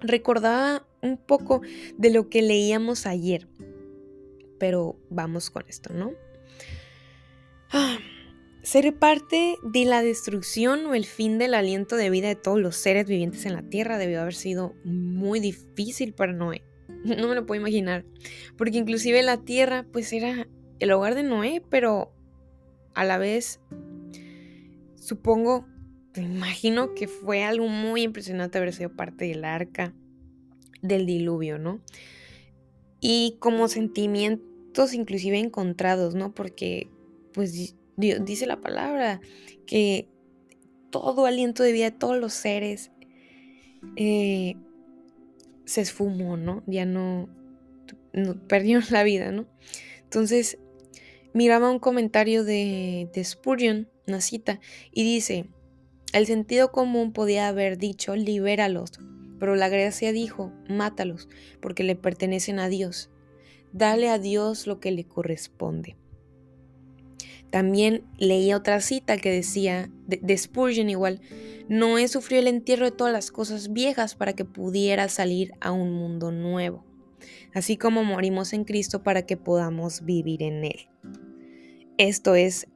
recordaba 0.00 0.86
un 1.00 1.16
poco 1.16 1.62
de 1.96 2.10
lo 2.10 2.28
que 2.28 2.42
leíamos 2.42 3.06
ayer. 3.06 3.48
Pero 4.58 4.96
vamos 5.10 5.50
con 5.50 5.64
esto, 5.68 5.92
¿no? 5.94 6.12
Ah, 7.70 7.98
ser 8.62 8.96
parte 8.96 9.56
de 9.62 9.84
la 9.84 10.02
destrucción 10.02 10.86
o 10.86 10.94
el 10.94 11.04
fin 11.04 11.38
del 11.38 11.54
aliento 11.54 11.96
de 11.96 12.10
vida 12.10 12.28
de 12.28 12.34
todos 12.34 12.58
los 12.58 12.76
seres 12.76 13.06
vivientes 13.06 13.46
en 13.46 13.54
la 13.54 13.62
tierra 13.62 13.98
debió 13.98 14.20
haber 14.20 14.34
sido 14.34 14.74
muy 14.84 15.40
difícil 15.40 16.12
para 16.12 16.32
Noé. 16.32 16.62
No 17.04 17.28
me 17.28 17.34
lo 17.34 17.46
puedo 17.46 17.60
imaginar. 17.60 18.04
Porque 18.56 18.78
inclusive 18.78 19.22
la 19.22 19.38
tierra 19.38 19.86
pues 19.92 20.12
era 20.12 20.48
el 20.80 20.90
hogar 20.90 21.14
de 21.14 21.22
Noé, 21.22 21.62
pero 21.70 22.12
a 22.94 23.04
la 23.04 23.18
vez 23.18 23.60
Supongo, 25.08 25.66
me 26.16 26.24
imagino 26.24 26.92
que 26.92 27.08
fue 27.08 27.42
algo 27.42 27.66
muy 27.66 28.02
impresionante 28.02 28.58
haber 28.58 28.74
sido 28.74 28.94
parte 28.94 29.24
del 29.24 29.42
arca 29.42 29.94
del 30.82 31.06
diluvio, 31.06 31.58
¿no? 31.58 31.80
Y 33.00 33.38
como 33.40 33.68
sentimientos 33.68 34.92
inclusive 34.92 35.38
encontrados, 35.38 36.14
¿no? 36.14 36.34
Porque, 36.34 36.90
pues, 37.32 37.74
dice 37.96 38.46
la 38.46 38.60
palabra 38.60 39.22
que 39.66 40.10
todo 40.90 41.24
aliento 41.24 41.62
de 41.62 41.72
vida 41.72 41.90
de 41.90 41.96
todos 41.96 42.18
los 42.18 42.34
seres 42.34 42.90
eh, 43.96 44.56
se 45.64 45.80
esfumó, 45.80 46.36
¿no? 46.36 46.62
Ya 46.66 46.84
no, 46.84 47.30
no, 48.12 48.46
perdieron 48.46 48.84
la 48.90 49.04
vida, 49.04 49.32
¿no? 49.32 49.46
Entonces, 50.02 50.58
miraba 51.32 51.70
un 51.70 51.78
comentario 51.78 52.44
de, 52.44 53.08
de 53.12 53.24
Spurgeon 53.24 53.88
una 54.08 54.20
cita, 54.20 54.60
y 54.92 55.04
dice, 55.04 55.46
el 56.12 56.26
sentido 56.26 56.72
común 56.72 57.12
podía 57.12 57.48
haber 57.48 57.78
dicho, 57.78 58.16
libéralos, 58.16 58.92
pero 59.38 59.54
la 59.54 59.68
gracia 59.68 60.12
dijo, 60.12 60.52
mátalos, 60.68 61.28
porque 61.60 61.84
le 61.84 61.94
pertenecen 61.94 62.58
a 62.58 62.68
Dios. 62.68 63.10
Dale 63.72 64.08
a 64.08 64.18
Dios 64.18 64.66
lo 64.66 64.80
que 64.80 64.90
le 64.90 65.04
corresponde. 65.04 65.96
También 67.50 68.04
leía 68.18 68.56
otra 68.56 68.80
cita 68.80 69.16
que 69.16 69.30
decía, 69.30 69.90
de, 70.06 70.36
Spurgeon 70.36 70.90
igual, 70.90 71.20
Noé 71.68 72.08
sufrió 72.08 72.38
el 72.40 72.48
entierro 72.48 72.86
de 72.86 72.96
todas 72.96 73.12
las 73.12 73.30
cosas 73.30 73.72
viejas 73.72 74.14
para 74.14 74.34
que 74.34 74.44
pudiera 74.44 75.08
salir 75.08 75.52
a 75.60 75.70
un 75.72 75.92
mundo 75.92 76.30
nuevo, 76.32 76.84
así 77.54 77.76
como 77.76 78.04
morimos 78.04 78.52
en 78.52 78.64
Cristo 78.64 79.02
para 79.02 79.22
que 79.26 79.36
podamos 79.36 80.04
vivir 80.04 80.42
en 80.42 80.64
Él. 80.64 80.88
Esto 81.96 82.34
es 82.34 82.68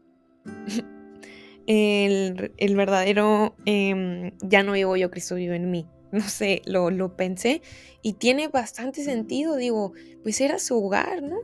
el, 1.66 2.50
verdadero 2.76 3.54
em, 3.64 4.32
ya 4.42 4.62
no 4.62 4.72
vivo 4.72 4.96
yo, 4.96 5.10
Cristo 5.10 5.36
vive 5.36 5.56
en 5.56 5.70
mí. 5.70 5.86
No 6.12 6.28
sé, 6.28 6.60
lo, 6.66 6.90
lo 6.90 7.16
pensé 7.16 7.62
y 8.02 8.12
tiene 8.12 8.48
bastante 8.48 9.02
sentido. 9.02 9.56
Digo, 9.56 9.94
pues 10.22 10.42
era 10.42 10.58
su 10.58 10.76
hogar, 10.76 11.22
¿no? 11.22 11.38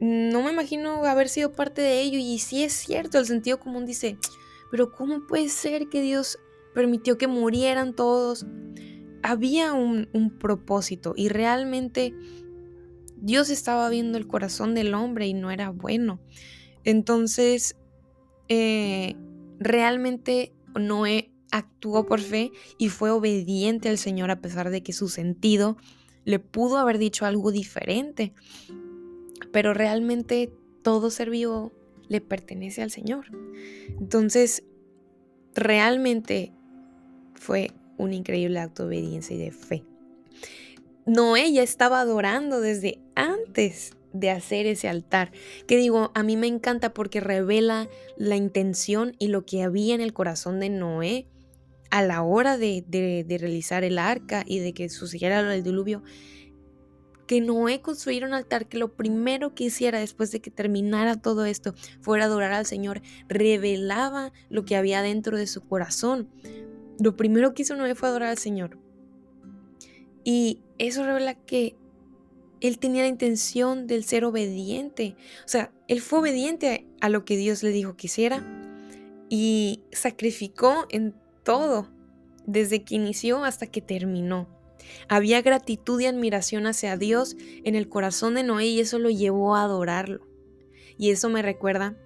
No 0.00 0.42
me 0.44 0.52
imagino 0.52 1.04
haber 1.04 1.28
sido 1.28 1.52
parte 1.52 1.82
de 1.82 2.00
ello 2.00 2.18
y 2.20 2.38
sí 2.38 2.62
es 2.62 2.72
cierto, 2.72 3.18
el 3.18 3.26
sentido 3.26 3.58
común 3.58 3.84
dice, 3.84 4.16
pero 4.70 4.92
¿cómo 4.92 5.26
puede 5.26 5.48
ser 5.48 5.88
que 5.88 6.00
Dios 6.00 6.38
permitió 6.72 7.18
que 7.18 7.26
murieran 7.26 7.96
todos? 7.96 8.46
Había 9.28 9.74
un, 9.74 10.08
propósito 10.40 11.12
y 11.14 11.28
realmente 11.28 12.14
Dios 13.18 13.50
estaba 13.50 13.90
viendo 13.90 14.16
el 14.16 14.26
corazón 14.26 14.74
del 14.74 14.94
hombre 14.94 15.26
y 15.26 15.34
no 15.34 15.50
era 15.50 15.68
bueno. 15.68 16.18
Entonces, 16.82 17.76
eh, 18.48 19.16
realmente 19.58 20.54
Noé 20.74 21.30
actuó 21.50 22.06
por 22.06 22.20
fe 22.20 22.52
y 22.78 22.88
fue 22.88 23.10
obediente 23.10 23.90
al 23.90 23.98
Señor 23.98 24.30
a 24.30 24.40
pesar 24.40 24.70
de 24.70 24.82
que 24.82 24.94
su 24.94 25.10
sentido 25.10 25.76
le 26.24 26.38
pudo 26.38 26.78
haber 26.78 26.96
dicho 26.96 27.26
algo 27.26 27.52
diferente. 27.52 28.32
Pero 29.52 29.74
realmente 29.74 30.50
todo 30.80 31.10
ser 31.10 31.28
vivo 31.28 31.70
le 32.08 32.22
pertenece 32.22 32.80
al 32.80 32.90
Señor. 32.90 33.26
Entonces, 34.00 34.64
realmente 35.54 36.50
fue 37.34 37.72
un 37.98 38.12
increíble 38.12 38.58
acto 38.58 38.84
de 38.84 38.96
obediencia 38.96 39.36
y 39.36 39.40
de 39.40 39.50
fe. 39.50 39.84
Noé 41.06 41.52
ya 41.52 41.62
estaba 41.62 42.00
adorando 42.00 42.60
desde 42.60 43.00
antes 43.14 43.92
de 44.12 44.30
hacer 44.30 44.66
ese 44.66 44.88
altar. 44.88 45.32
Que 45.66 45.76
digo, 45.76 46.10
a 46.14 46.22
mí 46.22 46.36
me 46.36 46.46
encanta 46.46 46.92
porque 46.92 47.20
revela 47.20 47.88
la 48.16 48.36
intención 48.36 49.14
y 49.18 49.28
lo 49.28 49.44
que 49.44 49.62
había 49.62 49.94
en 49.94 50.00
el 50.00 50.12
corazón 50.12 50.60
de 50.60 50.70
Noé 50.70 51.26
a 51.90 52.02
la 52.02 52.22
hora 52.22 52.58
de, 52.58 52.84
realizar 53.40 53.84
el 53.84 53.98
arca 53.98 54.44
y 54.46 54.58
de 54.58 54.74
que 54.74 54.88
sucediera 54.88 55.54
el 55.54 55.62
diluvio. 55.62 56.02
Que 57.26 57.40
Noé 57.40 57.80
construyera 57.82 58.26
un 58.26 58.34
altar, 58.34 58.68
que 58.68 58.78
lo 58.78 58.94
primero 58.94 59.54
que 59.54 59.64
hiciera 59.64 59.98
después 60.00 60.30
de 60.30 60.40
que 60.40 60.50
terminara 60.50 61.16
todo 61.16 61.44
esto 61.44 61.74
fuera 62.00 62.24
adorar 62.24 62.52
al 62.52 62.64
Señor, 62.64 63.02
revelaba 63.28 64.32
lo 64.48 64.64
que 64.64 64.76
había 64.76 65.02
dentro 65.02 65.36
de 65.36 65.46
su 65.46 65.60
corazón. 65.60 66.28
Lo 66.98 67.16
primero 67.16 67.54
que 67.54 67.62
hizo 67.62 67.76
Noé 67.76 67.94
fue 67.94 68.08
adorar 68.08 68.30
al 68.30 68.38
Señor. 68.38 68.78
Y 70.24 70.60
eso 70.78 71.04
revela 71.04 71.34
que 71.34 71.76
él 72.60 72.78
tenía 72.78 73.02
la 73.02 73.08
intención 73.08 73.86
del 73.86 74.04
ser 74.04 74.24
obediente. 74.24 75.16
O 75.44 75.48
sea, 75.48 75.72
él 75.86 76.00
fue 76.00 76.18
obediente 76.20 76.86
a 77.00 77.08
lo 77.08 77.24
que 77.24 77.36
Dios 77.36 77.62
le 77.62 77.70
dijo 77.70 77.96
que 77.96 78.08
hiciera 78.08 78.44
y 79.28 79.82
sacrificó 79.92 80.86
en 80.90 81.14
todo, 81.44 81.88
desde 82.46 82.82
que 82.82 82.96
inició 82.96 83.44
hasta 83.44 83.66
que 83.66 83.80
terminó. 83.80 84.48
Había 85.08 85.42
gratitud 85.42 86.00
y 86.00 86.06
admiración 86.06 86.66
hacia 86.66 86.96
Dios 86.96 87.36
en 87.64 87.74
el 87.74 87.88
corazón 87.88 88.34
de 88.34 88.42
Noé 88.42 88.66
y 88.66 88.80
eso 88.80 88.98
lo 88.98 89.10
llevó 89.10 89.54
a 89.54 89.62
adorarlo. 89.62 90.26
Y 90.96 91.10
eso 91.10 91.28
me 91.28 91.42
recuerda 91.42 91.96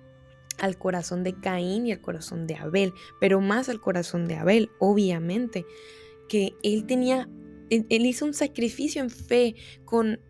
al 0.63 0.79
corazón 0.79 1.23
de 1.25 1.35
Caín 1.35 1.87
y 1.87 1.93
al 1.93 2.01
corazón 2.01 2.47
de 2.47 2.55
Abel, 2.55 2.95
pero 3.21 3.43
más 3.43 3.69
al 3.69 3.81
corazón 3.81 4.27
de 4.27 4.37
Abel, 4.37 4.71
obviamente, 4.79 5.67
que 6.29 6.55
él 6.63 6.87
tenía 6.87 7.29
él, 7.89 8.07
hizo 8.07 8.27
un 8.27 8.35
sacrificio 8.35 9.03
en 9.03 9.11
fe 9.11 9.55
con, 9.85 10.21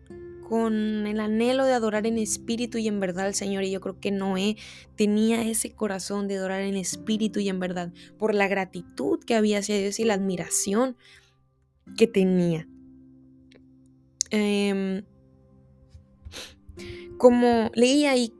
con 0.47 0.73
el 1.07 1.19
anhelo 1.19 1.65
de 1.65 1.73
adorar 1.73 2.07
en 2.07 2.17
espíritu 2.17 2.77
y 2.77 2.87
en 2.87 2.99
verdad 2.99 3.25
al 3.25 3.35
Señor. 3.35 3.63
Y 3.63 3.71
yo 3.71 3.81
creo 3.81 3.99
que 3.99 4.11
Noé 4.11 4.55
tenía 4.95 5.47
ese 5.47 5.71
corazón 5.71 6.27
de 6.27 6.37
adorar 6.37 6.61
en 6.61 6.75
espíritu 6.75 7.39
y 7.39 7.49
en 7.49 7.59
verdad 7.59 7.91
por 8.17 8.33
la 8.33 8.47
gratitud 8.47 9.19
que 9.19 9.35
había 9.35 9.59
hacia 9.59 9.77
Dios 9.77 9.99
y 9.99 10.05
la 10.05 10.13
admiración 10.13 10.95
que 11.97 12.07
tenía. 12.07 12.67
Em, 14.29 15.03
como 17.17 17.71
leía 17.75 18.15
y, 18.15 18.33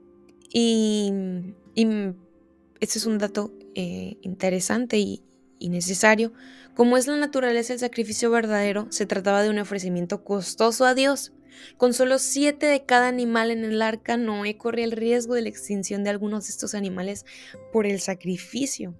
este 1.74 2.98
es 2.98 3.06
un 3.06 3.18
dato 3.18 3.52
eh, 3.74 4.16
interesante 4.22 4.98
y, 4.98 5.22
y 5.58 5.68
necesario, 5.68 6.32
como 6.74 6.96
es 6.96 7.06
la 7.06 7.16
naturaleza 7.16 7.72
del 7.72 7.80
sacrificio 7.80 8.30
verdadero, 8.30 8.86
se 8.90 9.06
trataba 9.06 9.42
de 9.42 9.50
un 9.50 9.58
ofrecimiento 9.58 10.24
costoso 10.24 10.84
a 10.84 10.94
Dios. 10.94 11.32
Con 11.76 11.94
solo 11.94 12.18
siete 12.18 12.66
de 12.66 12.84
cada 12.84 13.08
animal 13.08 13.50
en 13.50 13.64
el 13.64 13.80
arca, 13.80 14.16
Noé 14.16 14.56
corría 14.56 14.84
el 14.84 14.92
riesgo 14.92 15.34
de 15.34 15.42
la 15.42 15.48
extinción 15.48 16.02
de 16.02 16.10
algunos 16.10 16.46
de 16.46 16.50
estos 16.50 16.74
animales 16.74 17.24
por 17.72 17.86
el 17.86 18.00
sacrificio. 18.00 18.94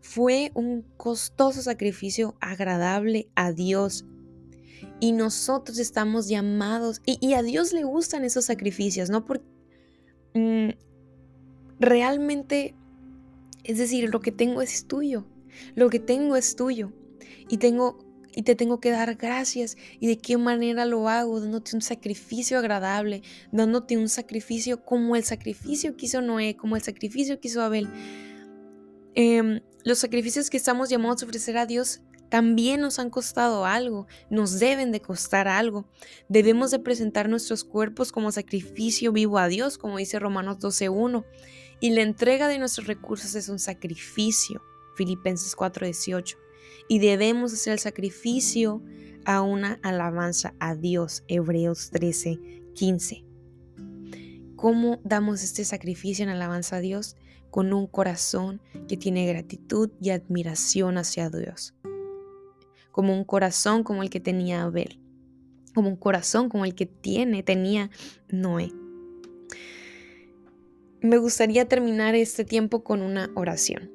Fue 0.00 0.50
un 0.54 0.82
costoso 0.96 1.62
sacrificio 1.62 2.36
agradable 2.40 3.28
a 3.34 3.52
Dios. 3.52 4.04
Y 5.00 5.12
nosotros 5.12 5.78
estamos 5.78 6.28
llamados, 6.28 7.00
y, 7.06 7.34
a 7.34 7.42
Dios 7.42 7.72
le 7.72 7.84
gustan 7.84 8.24
esos 8.24 8.44
sacrificios, 8.44 9.10
¿no? 9.10 9.24
Porque 9.24 9.46
mm, 10.34 10.70
realmente, 11.82 12.74
es 13.64 13.78
decir, 13.78 14.08
lo 14.10 14.20
que 14.20 14.32
tengo 14.32 14.62
es 14.62 14.86
tuyo. 14.86 15.26
Lo 15.74 15.90
que 15.90 15.98
tengo 15.98 16.36
es 16.36 16.56
tuyo 16.56 16.92
y 17.48 17.58
tengo 17.58 17.98
y 18.34 18.44
te 18.44 18.54
tengo 18.54 18.80
que 18.80 18.90
dar 18.90 19.14
gracias. 19.16 19.76
¿Y 20.00 20.06
de 20.06 20.16
qué 20.16 20.38
manera 20.38 20.86
lo 20.86 21.08
hago? 21.08 21.38
Dándote 21.40 21.76
un 21.76 21.82
sacrificio 21.82 22.58
agradable, 22.58 23.22
dándote 23.50 23.98
un 23.98 24.08
sacrificio 24.08 24.84
como 24.84 25.16
el 25.16 25.24
sacrificio 25.24 25.96
que 25.96 26.06
hizo 26.06 26.22
Noé, 26.22 26.56
como 26.56 26.76
el 26.76 26.82
sacrificio 26.82 27.38
que 27.40 27.48
hizo 27.48 27.60
Abel. 27.60 27.90
Em, 29.14 29.60
los 29.84 29.98
sacrificios 29.98 30.48
que 30.48 30.56
estamos 30.56 30.88
llamados 30.88 31.22
a 31.22 31.26
ofrecer 31.26 31.58
a 31.58 31.66
Dios 31.66 32.00
también 32.30 32.80
nos 32.80 32.98
han 32.98 33.10
costado 33.10 33.66
algo, 33.66 34.06
nos 34.30 34.58
deben 34.58 34.90
de 34.90 35.02
costar 35.02 35.48
algo. 35.48 35.86
Debemos 36.30 36.70
de 36.70 36.78
presentar 36.78 37.28
nuestros 37.28 37.62
cuerpos 37.62 38.10
como 38.10 38.32
sacrificio 38.32 39.12
vivo 39.12 39.36
a 39.36 39.48
Dios, 39.48 39.76
como 39.76 39.98
dice 39.98 40.18
Romanos 40.18 40.58
12.1. 40.58 41.26
Y 41.82 41.90
la 41.90 42.02
entrega 42.02 42.46
de 42.46 42.60
nuestros 42.60 42.86
recursos 42.86 43.34
es 43.34 43.48
un 43.48 43.58
sacrificio. 43.58 44.62
Filipenses 44.94 45.56
4:18. 45.56 46.36
Y 46.88 47.00
debemos 47.00 47.52
hacer 47.52 47.72
el 47.72 47.80
sacrificio 47.80 48.84
a 49.24 49.42
una 49.42 49.80
alabanza 49.82 50.54
a 50.60 50.76
Dios, 50.76 51.24
Hebreos 51.26 51.90
13:15. 51.90 53.24
¿Cómo 54.54 55.00
damos 55.02 55.42
este 55.42 55.64
sacrificio 55.64 56.22
en 56.22 56.28
alabanza 56.28 56.76
a 56.76 56.80
Dios? 56.80 57.16
Con 57.50 57.72
un 57.72 57.88
corazón 57.88 58.62
que 58.86 58.96
tiene 58.96 59.26
gratitud 59.26 59.90
y 60.00 60.10
admiración 60.10 60.98
hacia 60.98 61.30
Dios. 61.30 61.74
Como 62.92 63.12
un 63.12 63.24
corazón 63.24 63.82
como 63.82 64.04
el 64.04 64.10
que 64.10 64.20
tenía 64.20 64.62
Abel. 64.62 65.00
Como 65.74 65.88
un 65.88 65.96
corazón 65.96 66.48
como 66.48 66.64
el 66.64 66.76
que 66.76 66.86
tiene, 66.86 67.42
tenía 67.42 67.90
Noé. 68.28 68.70
Me 71.02 71.18
gustaría 71.18 71.66
terminar 71.66 72.14
este 72.14 72.44
tiempo 72.44 72.84
con 72.84 73.02
una 73.02 73.28
oración. 73.34 73.90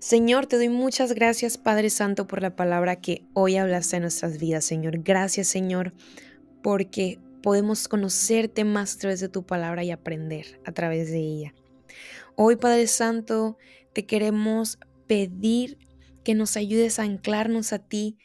Señor, 0.00 0.46
te 0.46 0.56
doy 0.56 0.68
muchas 0.68 1.12
gracias, 1.12 1.58
Padre 1.58 1.90
Santo, 1.90 2.26
por 2.26 2.42
la 2.42 2.56
palabra 2.56 2.96
que 2.96 3.24
hoy 3.34 3.56
hablaste 3.56 3.96
en 3.96 4.02
nuestras 4.02 4.38
vidas, 4.38 4.64
Señor. 4.64 5.04
Gracias, 5.04 5.46
Señor, 5.46 5.94
porque 6.60 7.20
podemos 7.40 7.86
conocerte 7.86 8.64
más 8.64 8.96
a 8.96 8.98
través 8.98 9.20
de 9.20 9.28
tu 9.28 9.46
palabra 9.46 9.84
y 9.84 9.92
aprender 9.92 10.60
a 10.64 10.72
través 10.72 11.12
de 11.12 11.18
ella. 11.18 11.54
Hoy, 12.34 12.56
Padre 12.56 12.88
Santo, 12.88 13.56
te 13.92 14.06
queremos 14.06 14.80
pedir 15.06 15.78
que 16.24 16.34
nos 16.34 16.56
ayudes 16.56 16.98
a 16.98 17.04
anclarnos 17.04 17.72
a 17.72 17.78
ti, 17.78 18.18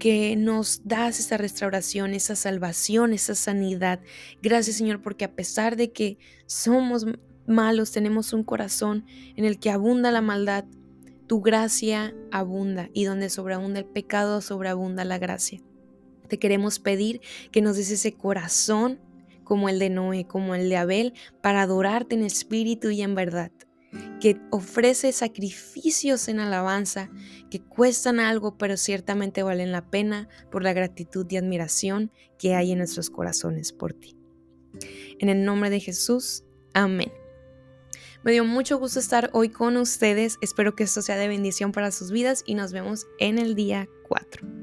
que 0.00 0.34
nos 0.34 0.80
das 0.84 1.20
esa 1.20 1.36
restauración, 1.36 2.14
esa 2.14 2.34
salvación, 2.34 3.12
esa 3.12 3.36
sanidad. 3.36 4.00
Gracias, 4.42 4.76
Señor, 4.76 5.00
porque 5.00 5.24
a 5.24 5.32
pesar 5.36 5.76
de 5.76 5.92
que 5.92 6.18
somos 6.46 7.06
malos, 7.46 7.92
tenemos 7.92 8.32
un 8.32 8.42
corazón 8.42 9.04
en 9.36 9.44
el 9.44 9.60
que 9.60 9.70
abunda 9.70 10.10
la 10.10 10.22
maldad, 10.22 10.64
tu 11.28 11.42
gracia 11.42 12.12
abunda 12.32 12.88
y 12.92 13.04
donde 13.04 13.30
sobreabunda 13.30 13.78
el 13.78 13.84
pecado, 13.84 14.40
sobreabunda 14.40 15.04
la 15.04 15.18
gracia. 15.18 15.60
Te 16.26 16.38
queremos 16.38 16.78
pedir 16.80 17.20
que 17.52 17.60
nos 17.60 17.76
des 17.76 17.90
ese 17.90 18.14
corazón 18.14 18.98
como 19.44 19.68
el 19.68 19.78
de 19.78 19.90
Noé, 19.90 20.26
como 20.26 20.54
el 20.54 20.68
de 20.68 20.76
Abel, 20.76 21.12
para 21.42 21.62
adorarte 21.62 22.14
en 22.14 22.22
espíritu 22.22 22.90
y 22.90 23.02
en 23.02 23.14
verdad, 23.14 23.52
que 24.20 24.40
ofrece 24.50 25.12
sacrificios 25.12 26.28
en 26.28 26.40
alabanza 26.40 27.10
que 27.50 27.60
cuestan 27.60 28.20
algo, 28.20 28.56
pero 28.56 28.76
ciertamente 28.76 29.42
valen 29.42 29.72
la 29.72 29.90
pena 29.90 30.28
por 30.50 30.62
la 30.62 30.72
gratitud 30.72 31.26
y 31.30 31.36
admiración 31.36 32.12
que 32.38 32.54
hay 32.54 32.72
en 32.72 32.78
nuestros 32.78 33.10
corazones 33.10 33.72
por 33.72 33.92
ti. 33.92 34.16
En 35.18 35.28
el 35.28 35.44
nombre 35.44 35.70
de 35.70 35.80
Jesús, 35.80 36.44
amén. 36.74 37.12
Me 38.22 38.32
dio 38.32 38.44
mucho 38.44 38.78
gusto 38.78 39.00
estar 39.00 39.30
hoy 39.32 39.48
con 39.48 39.76
ustedes. 39.78 40.36
Espero 40.42 40.74
que 40.74 40.84
esto 40.84 41.00
sea 41.00 41.16
de 41.16 41.28
bendición 41.28 41.72
para 41.72 41.90
sus 41.90 42.10
vidas 42.10 42.42
y 42.46 42.54
nos 42.54 42.72
vemos 42.72 43.06
en 43.18 43.38
el 43.38 43.54
día 43.54 43.88
4. 44.08 44.59